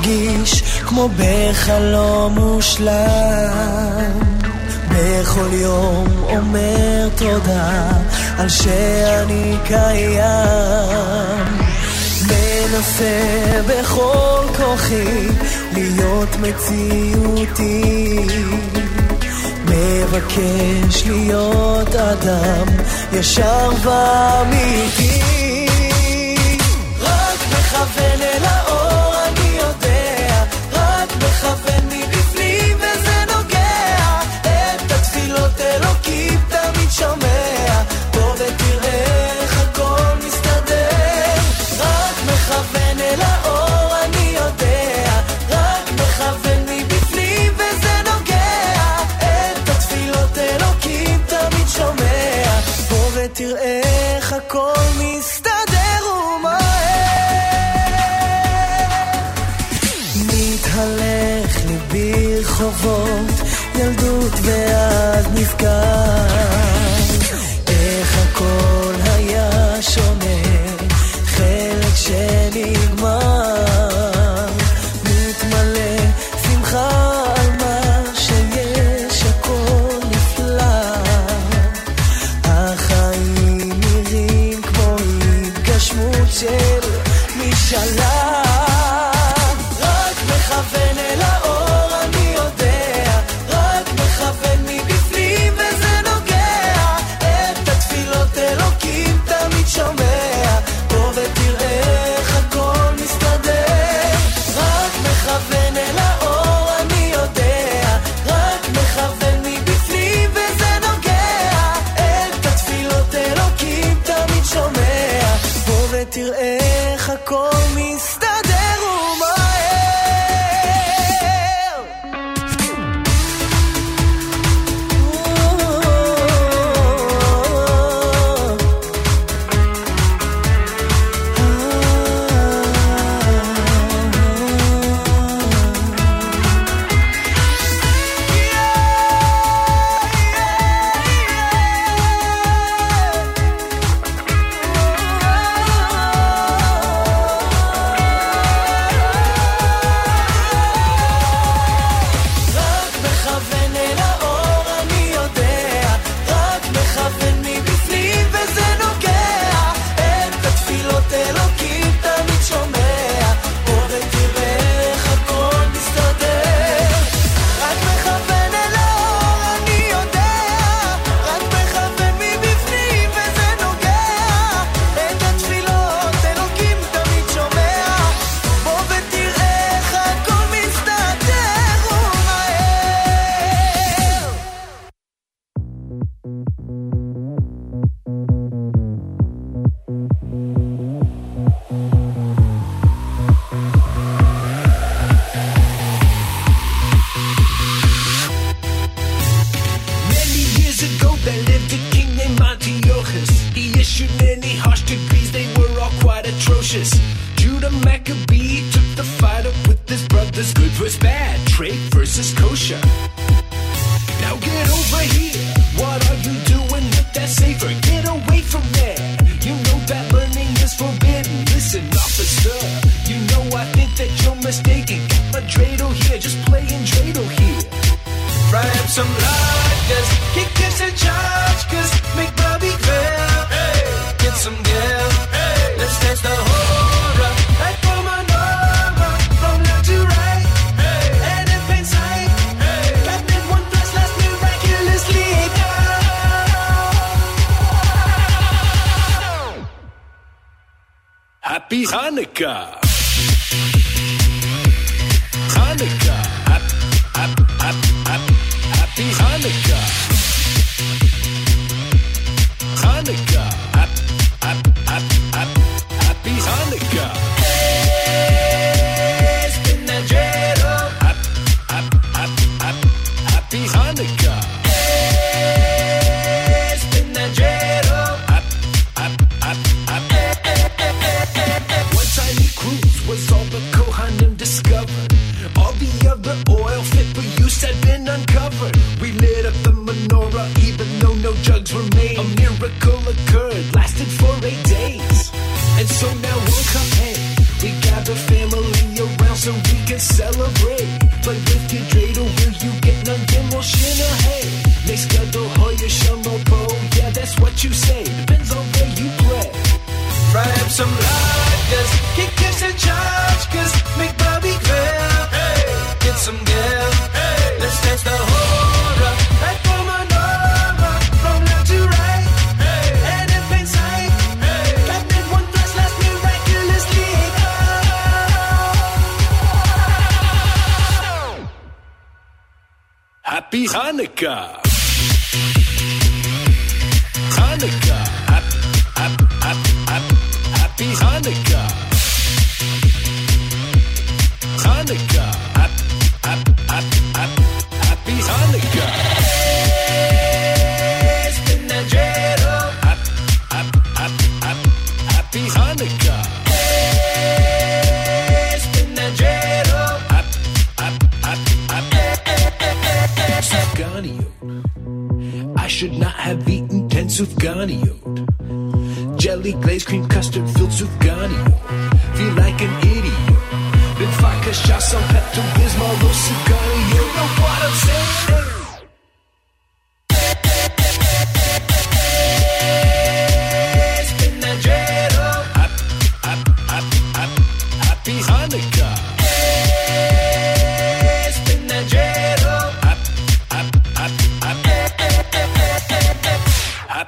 [0.02, 4.20] מרגיש כמו בחלום מושלם.
[4.90, 7.90] בכל יום אומר תודה
[8.38, 10.22] על שאני קיים.
[12.28, 15.28] מנסה בכל כוחי
[15.74, 18.16] להיות מציאותי.
[19.66, 22.68] מבקש להיות אדם
[23.14, 25.31] ישר ואמיתי.
[62.62, 63.42] ברחובות
[63.76, 66.61] ילדות ואז נזכר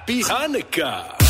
[0.04, 1.23] Happy Hanukkah.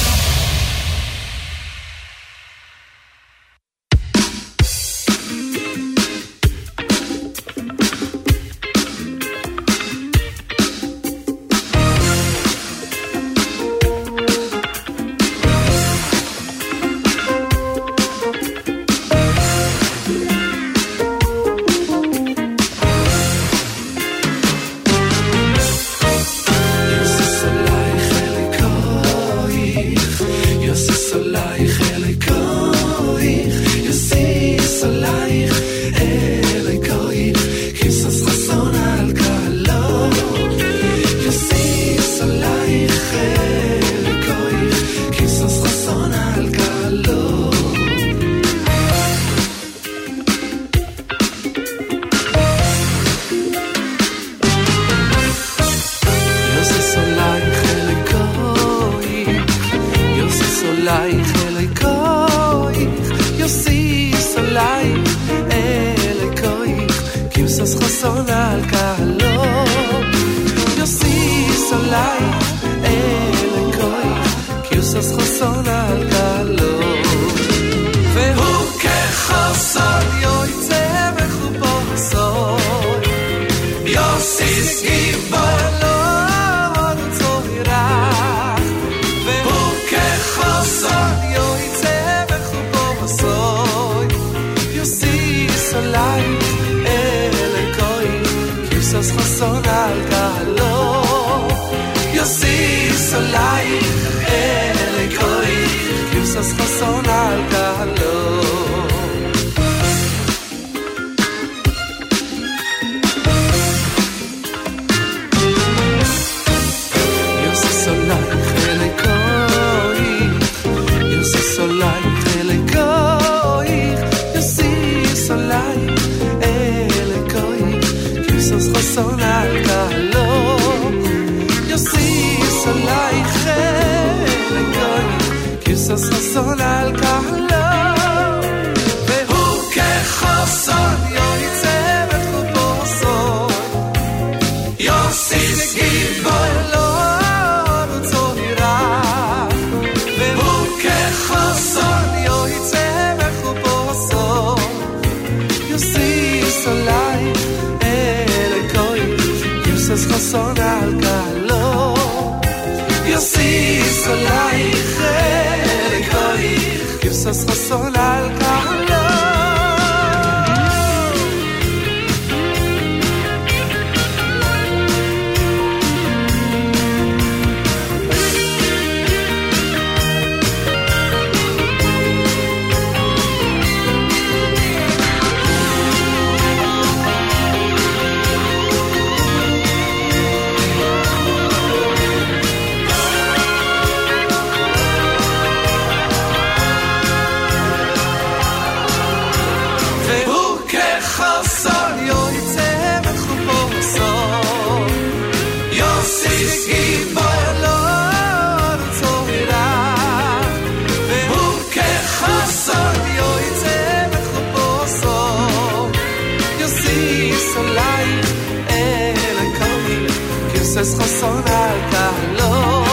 [221.23, 222.83] אסון על קהלו.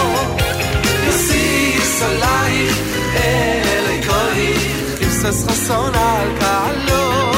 [1.08, 2.78] יסיס עלייך
[3.14, 7.32] אלי כהיך, יסס חסון על קהלו.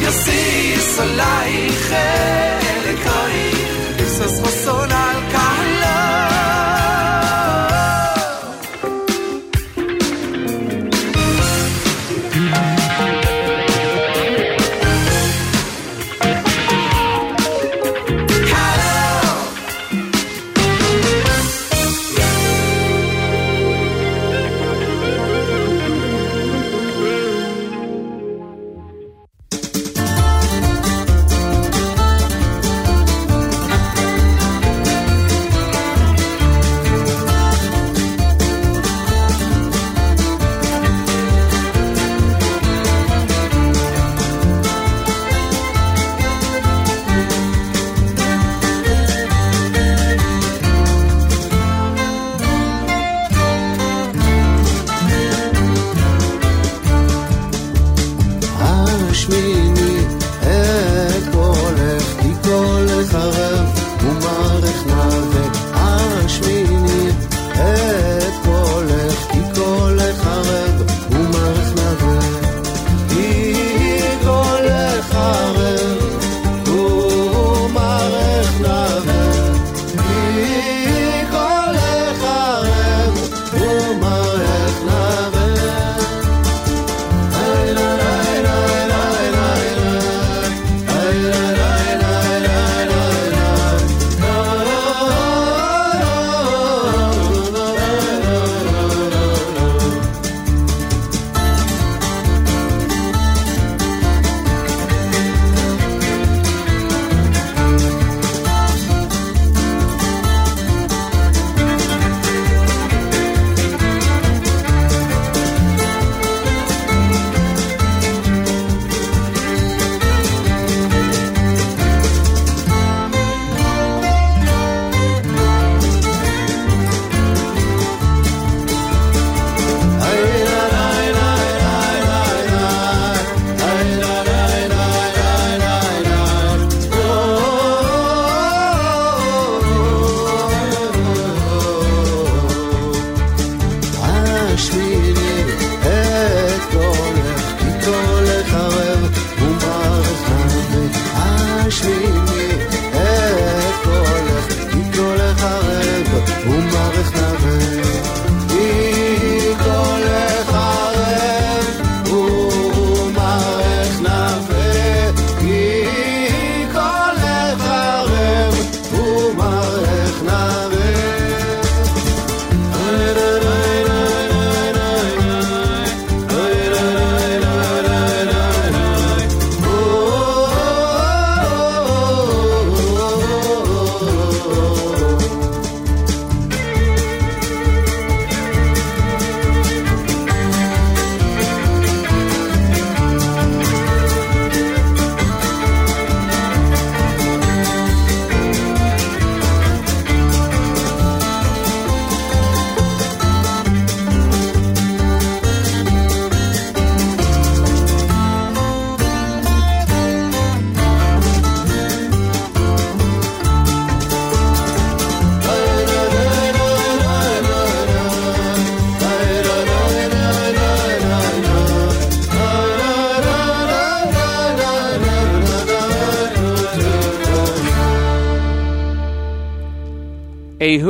[0.00, 2.47] יסיס עלייך אלי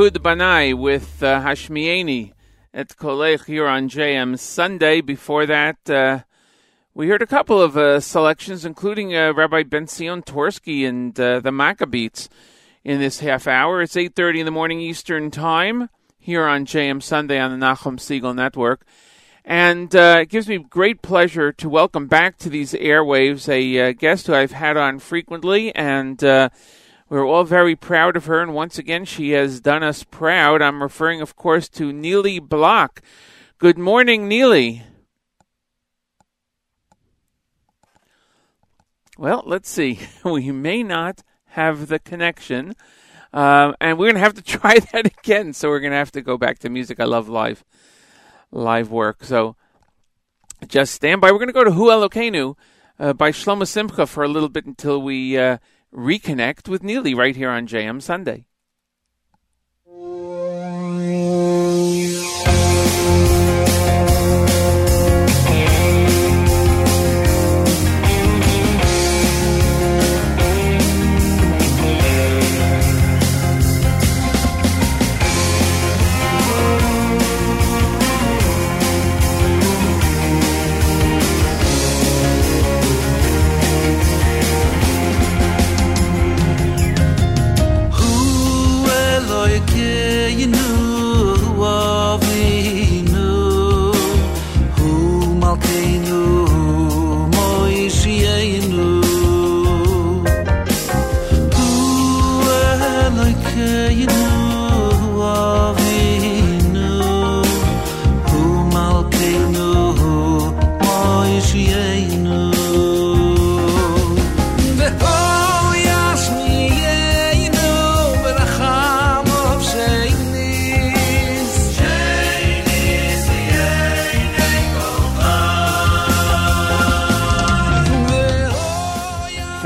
[0.09, 2.33] Ehud Banai with uh, Hashmieni
[2.73, 5.01] at Kolech here on JM Sunday.
[5.01, 6.21] Before that, uh,
[6.95, 11.41] we heard a couple of uh, selections, including uh, Rabbi Ben Zion Torsky and uh,
[11.41, 12.27] the Maccabeats
[12.83, 13.83] in this half hour.
[13.83, 18.33] It's 8.30 in the morning Eastern Time here on JM Sunday on the Nachum Segal
[18.33, 18.87] Network.
[19.45, 24.25] And uh, it gives me great pleasure to welcome back to these airwaves a guest
[24.25, 26.23] who I've had on frequently, and
[27.11, 28.41] uh, we're all very proud of her.
[28.41, 30.61] And once again, she has done us proud.
[30.61, 33.01] I'm referring, of course, to Nili Block.
[33.57, 34.83] Good morning, Nili.
[39.17, 39.99] Well, let's see.
[40.23, 41.23] We may not
[41.53, 42.75] have the connection,
[43.33, 45.53] um, and we're going to have to try that again.
[45.53, 46.99] So we're going to have to go back to music.
[46.99, 47.65] I love live
[48.51, 49.23] live work.
[49.23, 49.55] So
[50.67, 51.31] just stand by.
[51.31, 52.55] We're going to go to Hu Elokeinu
[52.99, 55.57] uh, by Shlomo Simcha for a little bit until we uh,
[55.93, 58.45] reconnect with Nili right here on JM Sunday.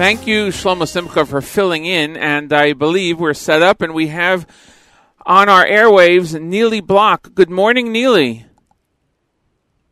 [0.04, 2.18] Thank you, Shlomo Simcha, for filling in.
[2.18, 4.46] And I believe we're set up and we have
[5.26, 7.34] on our airwaves Nili Block.
[7.34, 8.44] Good morning, Nili.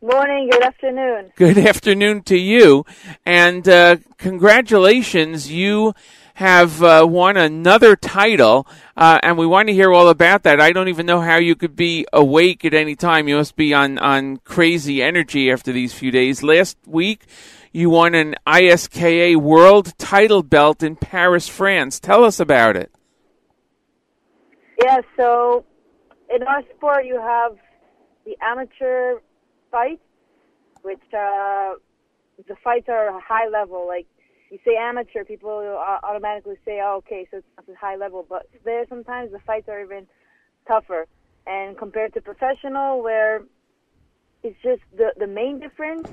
[0.02, 1.32] Morning, good afternoon.
[1.34, 2.84] Good afternoon to you,
[3.24, 5.50] and uh, congratulations!
[5.50, 5.94] You
[6.34, 8.66] have uh, won another title,
[8.96, 10.60] uh, and we want to hear all about that.
[10.60, 13.28] I don't even know how you could be awake at any time.
[13.28, 16.42] You must be on on crazy energy after these few days.
[16.42, 17.24] Last week,
[17.72, 21.98] you won an ISKA World Title belt in Paris, France.
[21.98, 22.92] Tell us about it.
[24.82, 25.64] Yeah, so
[26.34, 27.56] in our sport, you have
[28.24, 29.20] the amateur
[29.70, 30.02] fights,
[30.82, 31.74] which uh,
[32.46, 33.86] the fights are high level.
[33.86, 34.06] Like
[34.50, 35.50] you say amateur, people
[36.02, 39.82] automatically say, "Oh, okay, so it's not high level." But there, sometimes the fights are
[39.82, 40.06] even
[40.68, 41.06] tougher.
[41.46, 43.42] And compared to professional, where
[44.42, 46.08] it's just the the main difference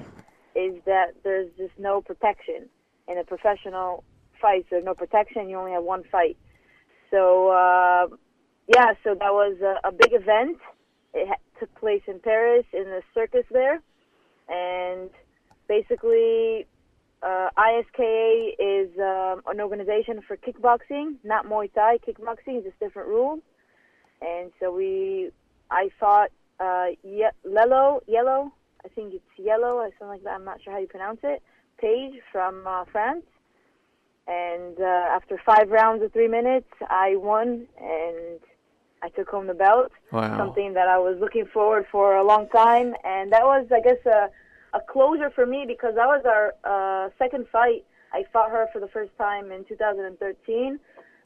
[0.56, 2.70] is that there's just no protection
[3.08, 4.04] in a professional
[4.42, 4.66] fight.
[4.70, 5.50] There's no protection.
[5.50, 6.38] You only have one fight.
[7.12, 8.08] So uh,
[8.68, 10.58] yeah, so that was a, a big event.
[11.14, 13.82] It ha- took place in Paris in the circus there,
[14.50, 15.10] and
[15.68, 16.68] basically,
[17.24, 22.00] uh, ISKA is um, an organization for kickboxing, not Muay Thai.
[22.08, 23.42] Kickboxing is just different rules,
[24.22, 25.32] and so we,
[25.72, 28.54] I fought uh, ye- Lelo, Yellow.
[28.84, 30.34] I think it's Yellow or something like that.
[30.34, 31.42] I'm not sure how you pronounce it.
[31.80, 33.26] Page from uh, France.
[34.28, 38.40] And uh, after five rounds of three minutes, I won and
[39.02, 39.92] I took home the belt.
[40.12, 40.38] Wow.
[40.38, 44.06] Something that I was looking forward for a long time, and that was, I guess,
[44.06, 44.30] a
[44.74, 47.86] a closure for me because that was our uh, second fight.
[48.14, 50.80] I fought her for the first time in 2013.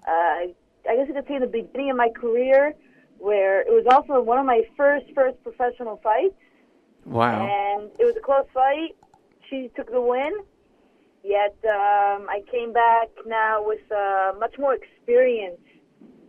[0.07, 0.53] Uh, I
[0.89, 2.73] I guess you could say in the beginning of my career,
[3.17, 6.35] where it was also one of my first first professional fights.
[7.05, 7.47] Wow.
[7.47, 8.95] And it was a close fight.
[9.49, 10.33] She took the win.
[11.23, 15.61] Yet um, I came back now with uh, much more experience,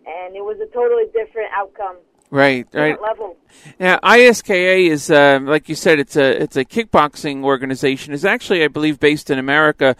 [0.07, 1.97] and it was a totally different outcome.
[2.31, 3.01] Right, right.
[3.01, 3.37] Level.
[3.79, 8.15] Now, ISKA is, uh, like you said, it's a it's a kickboxing organization.
[8.15, 9.97] It's actually, I believe, based in America,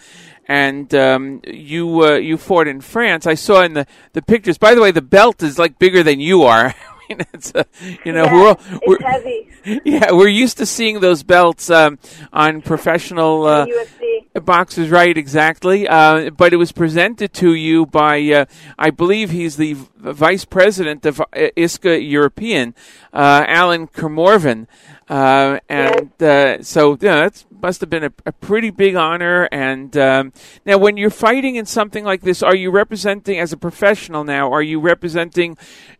[0.49, 3.27] and um, you uh, you fought in France.
[3.27, 4.59] I saw in the, the pictures.
[4.59, 6.75] By the way, the belt is like bigger than you are.
[7.09, 7.67] Mean, it's a,
[8.05, 9.51] you know Yeah, we're, we're heavy.
[9.85, 11.99] yeah we're used to seeing those belts um,
[12.33, 14.15] on professional uh, UFC.
[14.43, 15.17] Boxers, right?
[15.17, 15.87] Exactly.
[15.87, 18.45] Uh, but it was presented to you by, uh,
[18.77, 21.25] I believe he's the vice president of uh,
[21.57, 22.75] ISKA European,
[23.13, 24.67] uh, Alan Kermorvan.
[25.09, 29.49] Uh, and uh, so, yeah, that must have been a, a pretty big honor.
[29.53, 30.33] And um,
[30.65, 34.51] now, when you're fighting in something like this, are you representing, as a professional now,
[34.53, 35.59] are you representing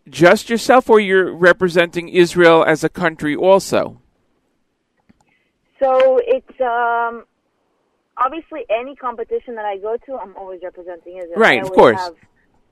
[0.09, 4.01] just yourself or you're representing Israel as a country also?
[5.81, 7.25] So it's um,
[8.17, 11.37] obviously any competition that I go to, I'm always representing Israel.
[11.37, 11.99] Right, of course.
[12.01, 12.15] Have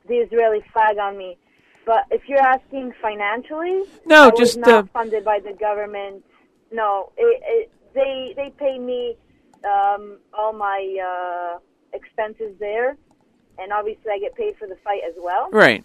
[0.09, 1.37] the Israeli flag on me.
[1.85, 6.25] But if you're asking financially, No, I just, not uh, funded by the government.
[6.71, 9.17] No, it, it, they they pay me
[9.65, 10.81] um, all my
[11.55, 11.59] uh,
[11.93, 12.97] expenses there,
[13.59, 15.51] and obviously I get paid for the fight as well.
[15.51, 15.85] Right.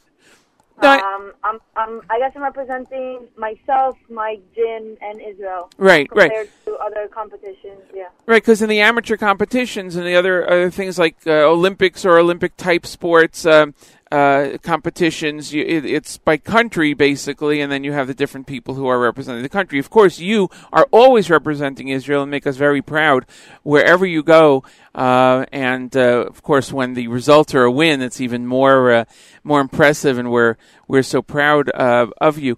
[0.82, 5.72] No, I- Um, I'm, I'm, I guess I'm representing myself, my gym, and Israel.
[5.78, 6.30] Right, right.
[6.30, 8.10] compared to other competitions, yeah.
[8.28, 12.20] Right, because in the amateur competitions and the other other things like uh, Olympics or
[12.20, 13.74] Olympic type sports um,
[14.12, 18.76] uh, competitions, you, it, it's by country basically, and then you have the different people
[18.76, 19.80] who are representing the country.
[19.80, 23.26] Of course, you are always representing Israel and make us very proud
[23.64, 24.64] wherever you go.
[24.96, 29.06] Uh, and uh, of course, when the results are a win, it's even more uh,
[29.44, 30.56] more impressive, and we're
[30.88, 32.56] we're so proud of you.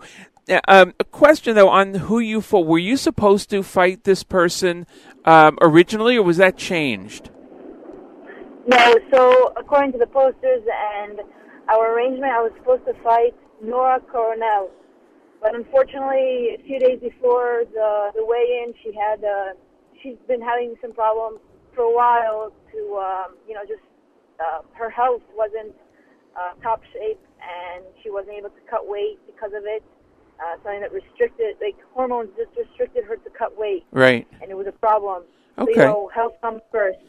[0.49, 2.65] Uh, Um, a question though on who you fought.
[2.65, 4.87] Were you supposed to fight this person
[5.23, 7.29] um, originally, or was that changed?
[8.69, 11.21] No, so according to the posters and
[11.69, 13.33] our arrangement, I was supposed to fight
[13.63, 14.69] Nora Coronel,
[15.41, 19.57] but unfortunately, a few days before the the weigh-in, she had uh,
[20.03, 21.39] she's been having some problems
[21.73, 22.53] for a while.
[22.71, 23.81] To um, you know, just
[24.39, 25.73] uh, her health wasn't
[26.37, 29.81] uh, top shape, and she wasn't able to cut weight because of it.
[30.37, 34.27] Uh, something that restricted, like hormones, just restricted her to cut weight, Right.
[34.43, 35.23] and it was a problem.
[35.57, 35.71] So, Okay.
[35.73, 36.99] you know, health comes first.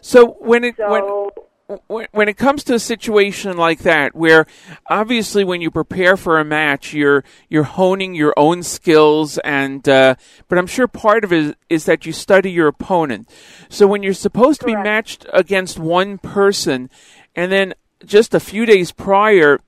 [0.00, 4.46] So when it So- when, when when it comes to a situation like that, where
[4.88, 10.16] obviously when you prepare for a match, you're you're honing your own skills, and uh,
[10.48, 13.30] but I'm sure part of it is that you study your opponent.
[13.68, 16.90] So when you're supposed to be matched against one person,
[17.34, 17.74] and then
[18.04, 19.60] just a few days prior,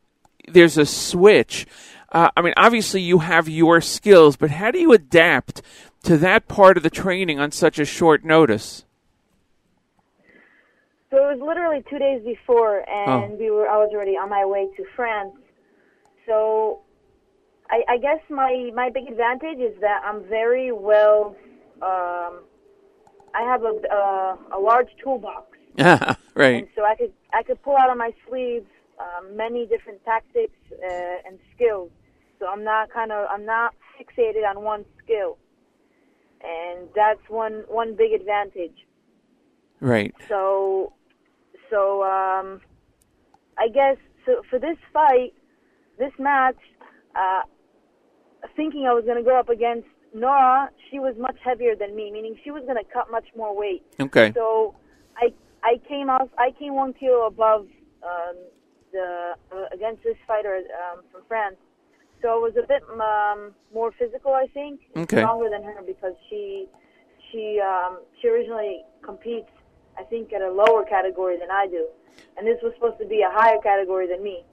[0.49, 1.67] there's a switch.
[2.13, 5.63] Uh, I mean, obviously you have your skills, but how do you adapt
[6.03, 8.85] to that part of the training on such a short notice?
[11.15, 13.37] So it was literally two days before, and Oh.
[13.37, 13.69] we were.
[13.69, 15.37] I was already on my way to France.
[16.27, 16.81] So,
[17.71, 21.37] I, I guess my my big advantage is that I'm very well.
[21.81, 22.43] Um,
[23.33, 26.57] I have a uh, a large toolbox, Yeah, right.
[26.57, 28.67] and so I could I could pull out of my sleeves
[28.99, 31.93] um, many different tactics uh, and skills.
[32.41, 35.39] So I'm not kind of I'm not fixated on one skill,
[36.43, 38.79] and that's one one big advantage.
[39.81, 40.13] Right.
[40.29, 40.93] So,
[41.75, 42.61] so um,
[43.59, 45.35] I guess so for this fight,
[45.99, 46.57] this match,
[47.17, 47.43] uh,
[48.57, 52.11] thinking I was going to go up against Nora, she was much heavier than me,
[52.13, 53.83] meaning she was going to cut much more weight.
[53.99, 54.33] Okay.
[54.35, 54.75] So
[55.17, 55.33] I
[55.65, 57.67] I came out I came one kilo above
[58.03, 58.37] um,
[58.93, 61.57] the uh, against this fighter um, from France.
[62.23, 65.19] So it was a bit um, more physical, I think, Okay.
[65.19, 66.69] stronger than her because she
[67.31, 69.51] she um, she originally competes,
[69.99, 71.87] I think, at a lower category than I do,
[72.37, 74.45] and this was supposed to be a higher category than me.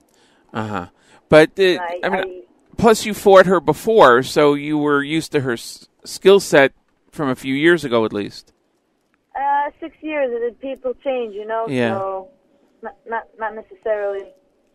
[0.52, 0.86] Uh huh.
[1.28, 2.42] But uh, I- I mean,
[2.76, 6.72] plus you fought her before, so you were used to her s- skill set
[7.10, 8.52] from a few years ago, at least.
[9.34, 11.66] Uh, six years, and people change, you know.
[11.68, 11.98] Yeah.
[11.98, 12.28] So
[12.82, 14.26] not not not necessarily.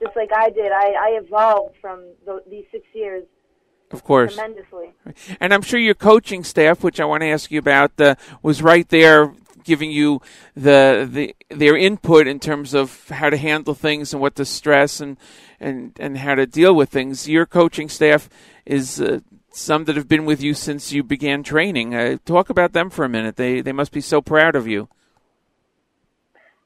[0.01, 3.23] Just like I did, I I evolved from th- these six years
[3.91, 4.35] Of course.
[4.35, 4.93] tremendously.
[5.39, 8.61] And I'm sure your coaching staff, which I want to ask you about, uh, was
[8.61, 9.33] right there
[9.67, 10.21] giving you
[10.55, 14.99] the the their input in terms of how to handle things and what to stress
[14.99, 15.17] and
[15.59, 17.27] and and how to deal with things.
[17.29, 18.29] Your coaching staff
[18.65, 19.19] is uh,
[19.51, 21.93] some that have been with you since you began training.
[21.93, 23.35] Uh, talk about them for a minute.
[23.35, 24.87] They they must be so proud of you.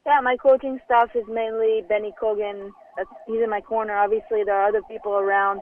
[0.06, 2.72] Yeah, my coaching staff is mainly Benny Kogan.
[3.28, 3.95] He's in my corner.
[3.98, 5.61] Obviously, there are other people around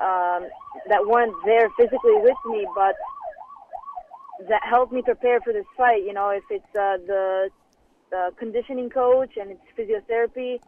[0.00, 0.48] um,
[0.88, 2.94] that weren't there physically with me, but
[4.48, 6.02] that helped me prepare for this fight.
[6.04, 7.50] You know, if it's uh, the
[8.16, 10.60] uh, conditioning coach and it's physiotherapy,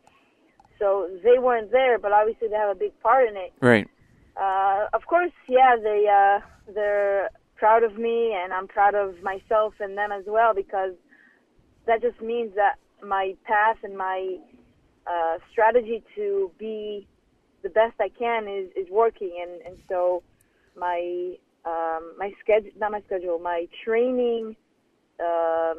[0.79, 3.53] so they weren't there, but obviously they have a big part in it.
[3.61, 3.89] Right.
[4.37, 6.41] Uh, of course, yeah, they uh,
[6.75, 10.95] they're proud of me, and I'm proud of myself and them as well because
[11.87, 12.77] that just means that
[13.07, 14.37] my path and my
[15.07, 17.07] uh, strategy to be
[17.63, 20.23] the best I can is, is working, and, and so
[20.77, 24.57] my um, my schedule, not my schedule, my training
[25.21, 25.79] um,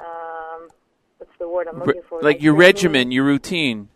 [0.00, 0.68] um,
[1.18, 2.20] what's the word I'm looking for?
[2.22, 3.88] like your training- regimen, your routine.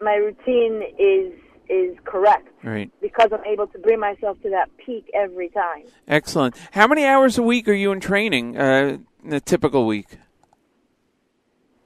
[0.00, 1.32] My routine is
[1.70, 2.90] is correct Right.
[3.02, 5.84] because I'm able to bring myself to that peak every time.
[6.06, 6.56] Excellent.
[6.72, 10.06] How many hours a week are you in training uh, in a typical week?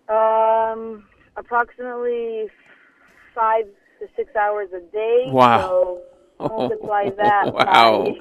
[0.08, 1.04] Um,
[1.36, 2.48] approximately
[3.34, 3.64] five
[3.98, 5.24] to six hours a day.
[5.30, 5.60] Wow.
[5.60, 6.02] So
[6.38, 7.52] multiply that.
[7.52, 8.04] wow.
[8.04, 8.20] by-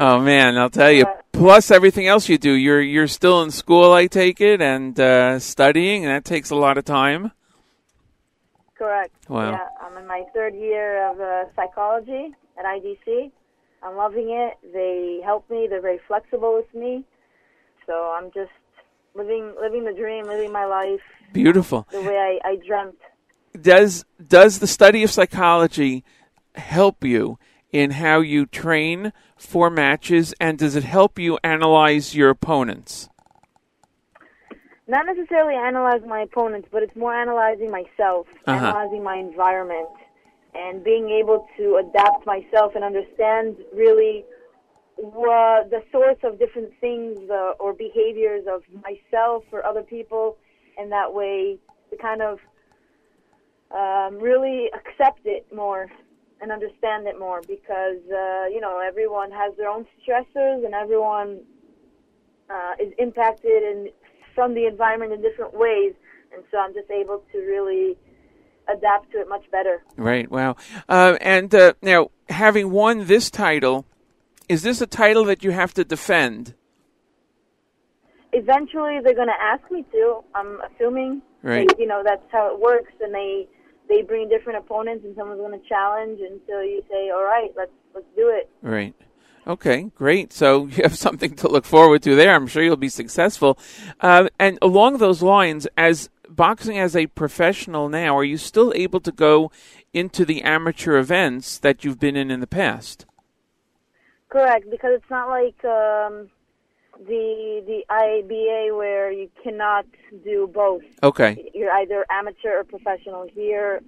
[0.00, 1.06] Oh man, I'll tell you.
[1.32, 5.40] Plus everything else you do, you're you're still in school, I take it, and uh,
[5.40, 7.32] studying, and that takes a lot of time.
[8.76, 9.12] Correct.
[9.28, 9.50] Wow.
[9.50, 13.32] Yeah, I'm in my third year of uh, psychology at IDC.
[13.82, 14.56] I'm loving it.
[14.72, 15.66] They help me.
[15.68, 17.04] They're very flexible with me.
[17.86, 18.52] So I'm just
[19.16, 21.00] living living the dream, living my life
[21.32, 21.86] Beautiful.
[21.90, 22.98] the way I, I dreamt.
[23.60, 26.04] Does does the study of psychology
[26.58, 27.38] help you
[27.70, 33.08] in how you train for matches, and does it help you analyze your opponents?
[34.86, 38.66] Not necessarily analyze my opponents, but it's more analyzing myself, Uh-huh.
[38.66, 39.88] analyzing my environment,
[40.54, 44.24] and being able to adapt myself and understand really
[44.96, 50.38] what the source of different things uh, or behaviors of myself or other people,
[50.78, 51.58] and that way
[51.90, 52.40] to kind of
[53.70, 55.90] um, really accept it more
[56.40, 61.40] and understand it more because uh, you know everyone has their own stressors and everyone
[62.50, 63.90] uh, is impacted in
[64.34, 65.94] from the environment in different ways,
[66.32, 67.96] and so I'm just able to really
[68.68, 69.82] adapt to it much better.
[69.96, 70.30] Right.
[70.30, 70.56] Wow.
[70.88, 73.86] Uh, and uh, now, having won this title,
[74.48, 76.54] is this a title that you have to defend?
[78.32, 80.20] Eventually, they're going to ask me to.
[80.34, 81.68] I'm assuming, Right.
[81.68, 83.46] Like, you know, that's how it works, and they
[83.88, 87.52] they bring different opponents, and someone's going to challenge and so you say, "All right,
[87.56, 88.94] let's let's do it." Right.
[89.46, 90.32] Okay, great.
[90.32, 92.34] So you have something to look forward to there.
[92.34, 93.58] I'm sure you'll be successful.
[94.00, 99.00] Uh, and along those lines, as boxing as a professional now, are you still able
[99.00, 99.50] to go
[99.92, 103.06] into the amateur events that you've been in in the past?
[104.28, 106.28] Correct, because it's not like um,
[107.06, 109.86] the the IABA where you cannot
[110.24, 110.82] do both.
[111.02, 111.50] Okay.
[111.54, 113.26] You're either amateur or professional.
[113.32, 113.82] Here,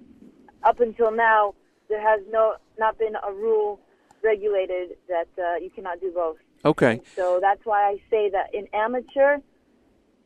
[0.63, 1.55] up until now,
[1.89, 3.79] there has no not been a rule
[4.23, 6.37] regulated that uh, you cannot do both.
[6.63, 7.01] Okay.
[7.15, 9.37] So that's why I say that in amateur,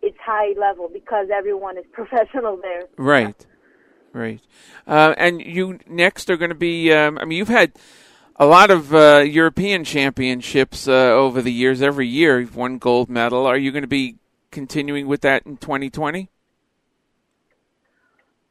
[0.01, 2.83] it's high level because everyone is professional there.
[2.97, 3.45] Right.
[4.13, 4.41] Right.
[4.87, 6.93] Uh, and you next are going to be.
[6.93, 7.73] Um, I mean, you've had
[8.37, 11.81] a lot of uh, European championships uh, over the years.
[11.81, 13.45] Every year, you've won gold medal.
[13.45, 14.17] Are you going to be
[14.51, 16.29] continuing with that in 2020?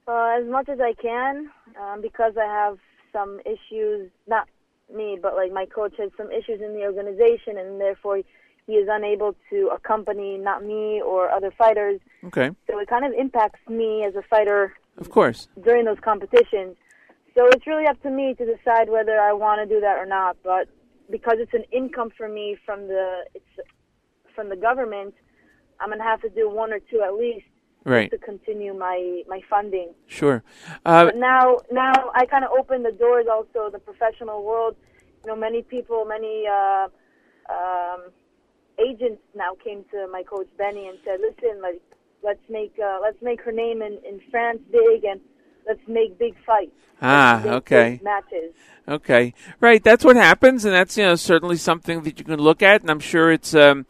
[0.07, 1.51] Uh, as much as I can,
[1.81, 2.79] um, because I have
[3.13, 4.49] some issues, not
[4.95, 8.21] me, but like my coach has some issues in the organization, and therefore
[8.67, 12.01] he is unable to accompany not me or other fighters.
[12.25, 12.51] Okay.
[12.71, 15.49] So it kind of impacts me as a fighter Of course.
[15.63, 16.77] during those competitions.
[17.35, 20.07] So it's really up to me to decide whether I want to do that or
[20.07, 20.37] not.
[20.43, 20.69] But
[21.11, 23.69] because it's an income for me from the it's
[24.35, 25.15] from the government,
[25.81, 27.47] I'm gonna have to do one or two at least
[27.85, 28.11] Right.
[28.11, 29.95] to continue my my funding.
[30.07, 30.43] Sure.
[30.87, 34.75] Uh, but now, now I kind of opened the doors also the professional world.
[35.25, 36.89] You know, many people, many uh,
[37.51, 38.11] um,
[38.79, 41.83] agents now came to my coach Benny and said, "Listen, like,
[42.23, 45.21] let's make uh, let's make her name in in France big, and
[45.67, 48.01] let's make big fights, Ah, okay.
[48.03, 48.55] matches."
[48.87, 49.83] Okay, right.
[49.83, 52.91] That's what happens, and that's you know certainly something that you can look at, and
[52.91, 53.87] I'm sure it's um,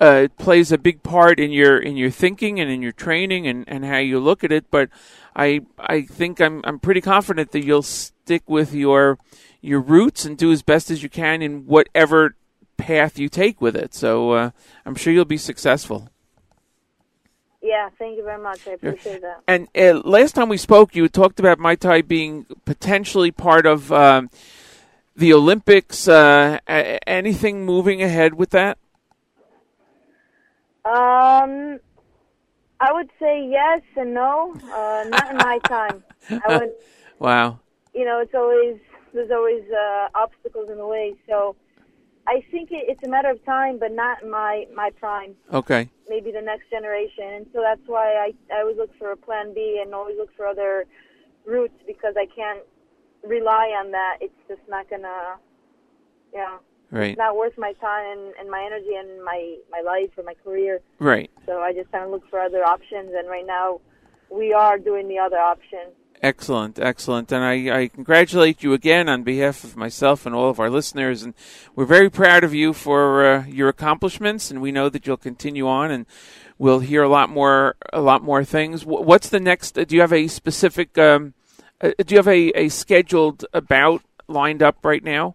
[0.00, 3.46] uh, it plays a big part in your in your thinking and in your training
[3.46, 4.70] and, and how you look at it.
[4.70, 4.88] But
[5.36, 9.18] I I think I'm I'm pretty confident that you'll stick with your
[9.60, 12.34] your roots and do as best as you can in whatever
[12.76, 13.94] path you take with it.
[13.94, 14.50] So uh,
[14.84, 16.08] I'm sure you'll be successful.
[17.62, 18.66] Yeah, thank you very much.
[18.66, 19.42] I appreciate that.
[19.46, 23.92] And uh, last time we spoke, you talked about Muay Thai being potentially part of
[23.92, 24.30] um,
[25.14, 26.08] the Olympics.
[26.08, 28.78] Uh, anything moving ahead with that?
[30.84, 31.78] Um,
[32.80, 34.54] I would say yes and no.
[34.64, 36.02] Uh, not in my time.
[36.30, 36.70] I would.
[37.18, 37.60] Wow.
[37.94, 38.80] you know, it's always
[39.14, 41.14] there's always uh, obstacles in the way.
[41.28, 41.54] So
[42.26, 45.34] I think it, it's a matter of time, but not in my my prime.
[45.52, 45.88] Okay.
[46.08, 49.54] Maybe the next generation, and so that's why I I always look for a plan
[49.54, 50.86] B and always look for other
[51.44, 52.60] routes because I can't
[53.24, 54.18] rely on that.
[54.20, 55.36] It's just not gonna,
[56.32, 56.58] yeah.
[56.90, 57.12] Right.
[57.12, 60.34] It's not worth my time and, and my energy and my my life or my
[60.44, 60.80] career.
[60.98, 61.30] Right.
[61.46, 63.80] So I just kind of look for other options, and right now
[64.30, 65.92] we are doing the other option.
[66.22, 67.32] Excellent, excellent.
[67.32, 71.24] And I, I congratulate you again on behalf of myself and all of our listeners.
[71.24, 71.34] And
[71.74, 74.48] we're very proud of you for uh, your accomplishments.
[74.48, 76.06] And we know that you'll continue on and
[76.58, 78.86] we'll hear a lot more, a lot more things.
[78.86, 79.76] What's the next?
[79.76, 81.34] Uh, do you have a specific, um,
[81.80, 85.34] uh, do you have a, a scheduled about lined up right now?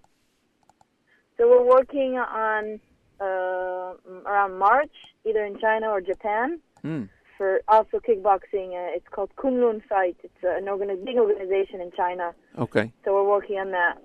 [1.38, 2.80] So we're working on
[3.20, 3.94] uh,
[4.26, 4.94] around March,
[5.26, 7.04] either in China or Japan, Hmm.
[7.38, 8.70] For also kickboxing.
[8.70, 10.18] Uh, it's called Kunlun Fight.
[10.24, 12.34] It's uh, an organi- big organization in China.
[12.58, 12.92] Okay.
[13.06, 14.02] So we're working on that.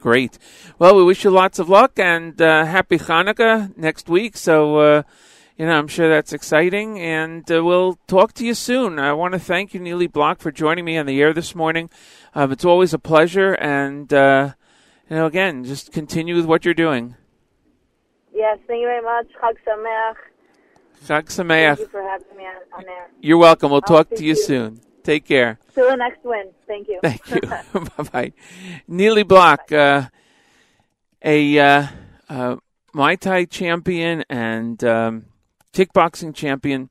[0.00, 0.38] Great.
[0.78, 4.34] Well, we wish you lots of luck and uh, happy Hanukkah next week.
[4.34, 5.02] So, uh,
[5.58, 8.98] you know, I'm sure that's exciting, and uh, we'll talk to you soon.
[8.98, 11.90] I want to thank you, Nili Block, for joining me on the air this morning.
[12.34, 14.54] Um, it's always a pleasure, and uh,
[15.10, 17.14] you know, again, just continue with what you're doing.
[18.32, 19.26] Yes, thank you very much.
[19.38, 20.14] Chag Sameach.
[21.06, 23.10] Chag Thank you for having me on, on air.
[23.20, 23.70] You're welcome.
[23.70, 24.44] We'll I'll talk to you you.
[24.44, 24.80] soon.
[25.02, 25.58] Take care.
[25.74, 26.50] Till the next win.
[26.66, 27.00] Thank you.
[27.02, 27.40] Thank you.
[27.96, 28.32] bye bye.
[28.88, 30.08] Nili Block, uh,
[31.24, 31.86] a uh,
[32.28, 32.56] uh,
[32.94, 35.26] Muay Thai champion and um,
[35.72, 36.90] kickboxing champion,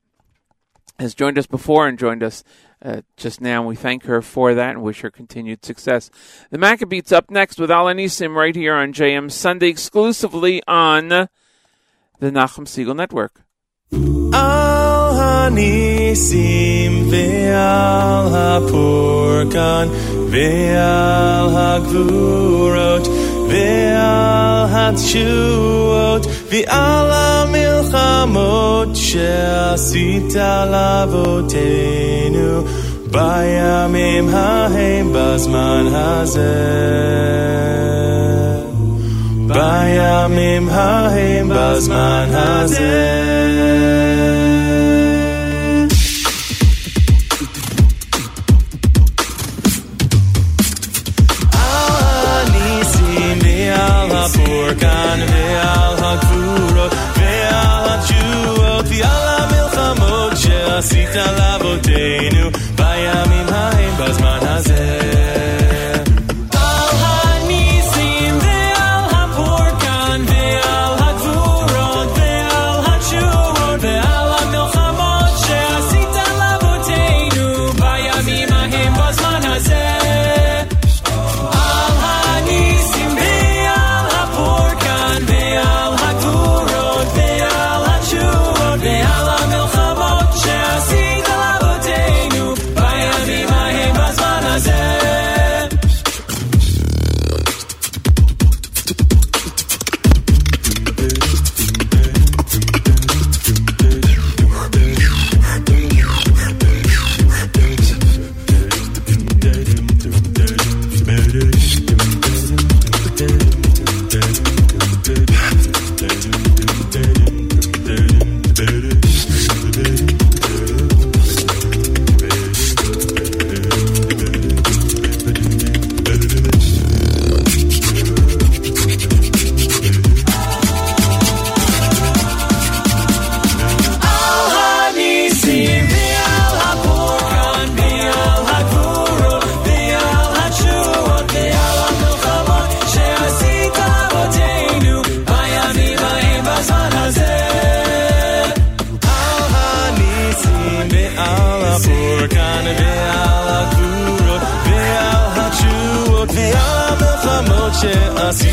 [0.97, 2.43] has joined us before and joined us
[2.81, 3.63] uh, just now.
[3.63, 6.09] We thank her for that and wish her continued success.
[6.49, 11.29] The Maccabeats up next with Al Anisim right here on JM Sunday, exclusively on the
[12.21, 13.43] Nachum Segal Network.
[14.32, 19.88] על הניסים ועל הפורקן
[20.30, 23.08] ועל הגבורות
[23.48, 30.34] ועל התשועות ועל המלחמות שעשית
[30.70, 32.62] לאבותינו
[33.10, 36.54] בימים ההם בזמן הזה
[39.48, 43.20] בימים ההם בזמן הזה
[51.52, 64.38] על הניסים ועל הפורקן ועל הגבורות ועל התשועות ועל המלחמות שעשית לאבותינו בימים ההם בזמן
[64.42, 65.00] הזה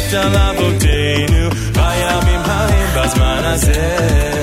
[0.05, 4.34] שעשית לאבותינו בימים ההם בזמן הזה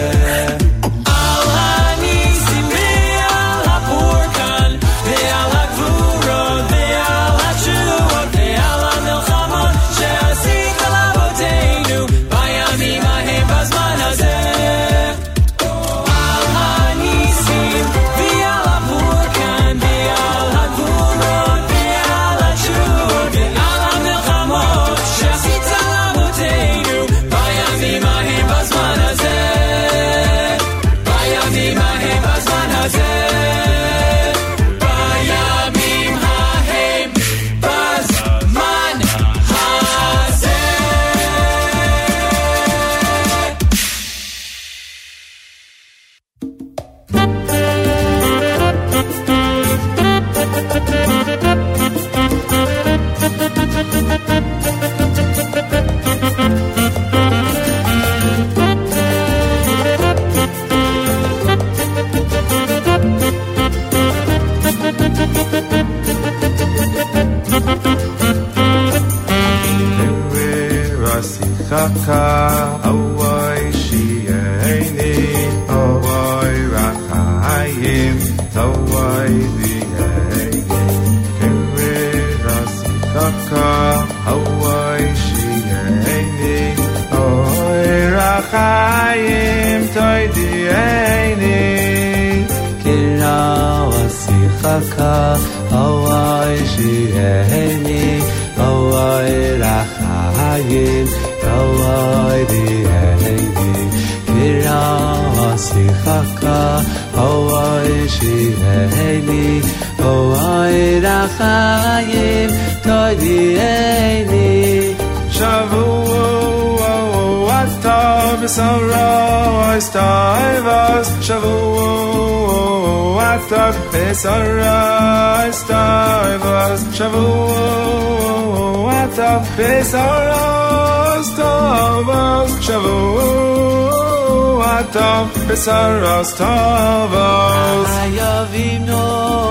[136.22, 137.88] Tovos.
[137.96, 139.04] Hayavimno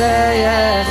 [0.00, 0.89] say yeah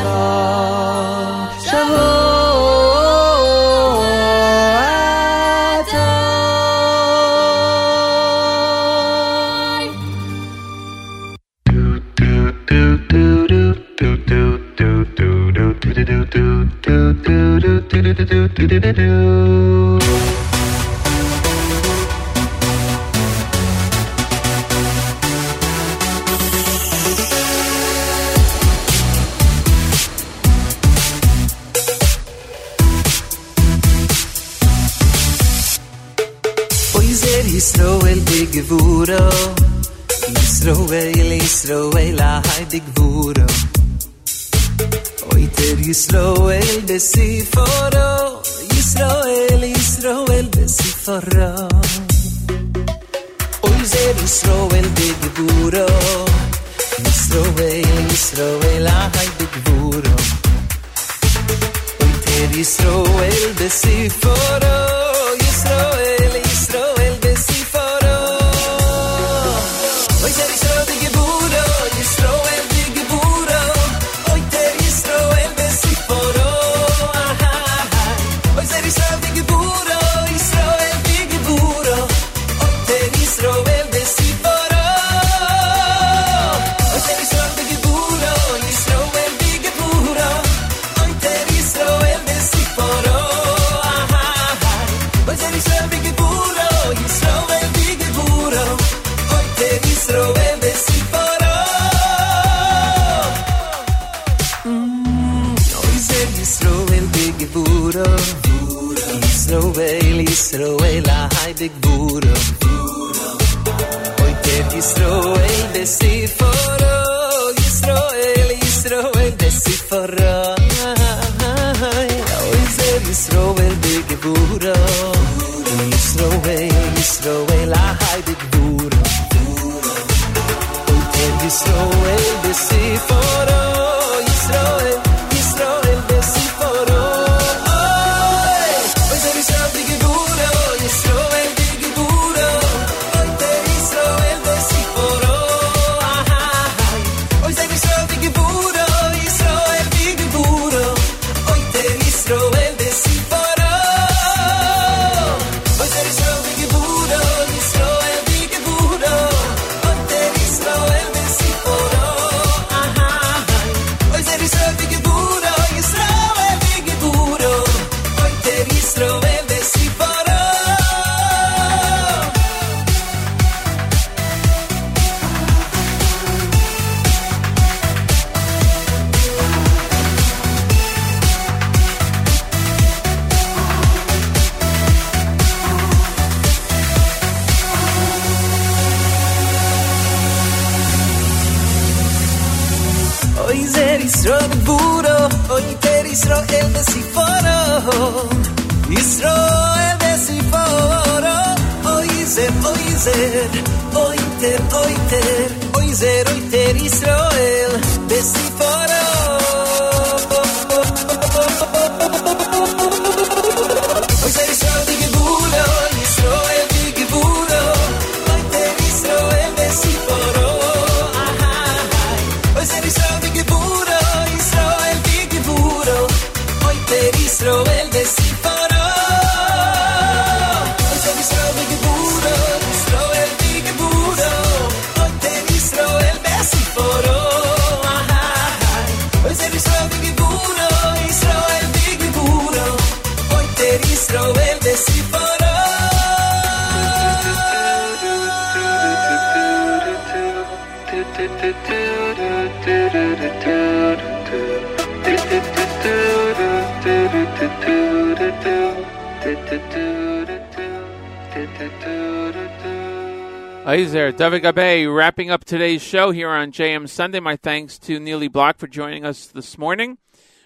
[264.29, 267.19] There, Gabe, wrapping up today's show here on JM Sunday.
[267.19, 269.97] My thanks to Nili Block for joining us this morning.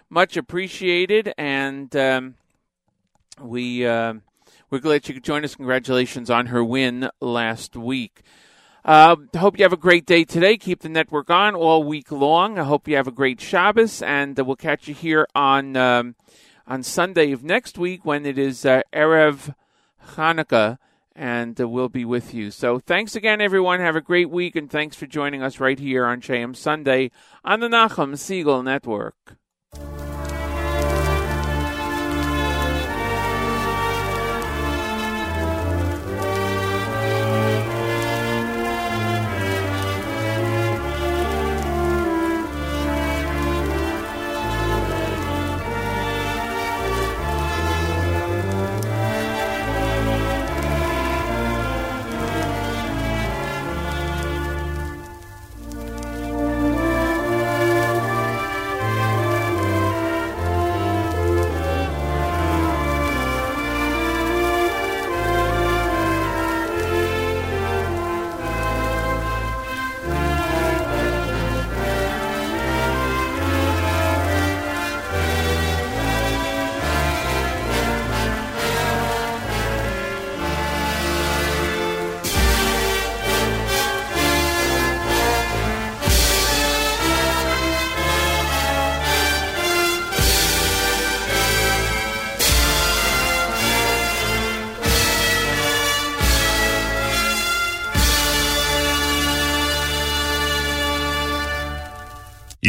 [0.09, 2.35] Much appreciated, and um,
[3.41, 4.13] we uh,
[4.69, 5.55] we're glad you could join us.
[5.55, 8.21] Congratulations on her win last week.
[8.85, 10.55] Uh, hope you have a great day today.
[10.55, 12.57] Keep the network on all week long.
[12.57, 16.15] I hope you have a great Shabbos, and uh, we'll catch you here on um,
[16.65, 19.53] on Sunday of next week when it is uh, erev
[20.11, 20.77] Hanukkah
[21.15, 22.51] and uh, we'll be with you.
[22.51, 23.79] So thanks again, everyone.
[23.79, 27.11] Have a great week, and thanks for joining us right here on JM Sunday
[27.43, 29.37] on the Nachum Segal Network.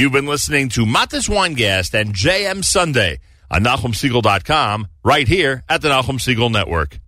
[0.05, 3.20] You've been listening to Matis Weingarten and JM Sunday
[3.51, 6.98] on NachumSegal.com right here at the Nachum Segal Network.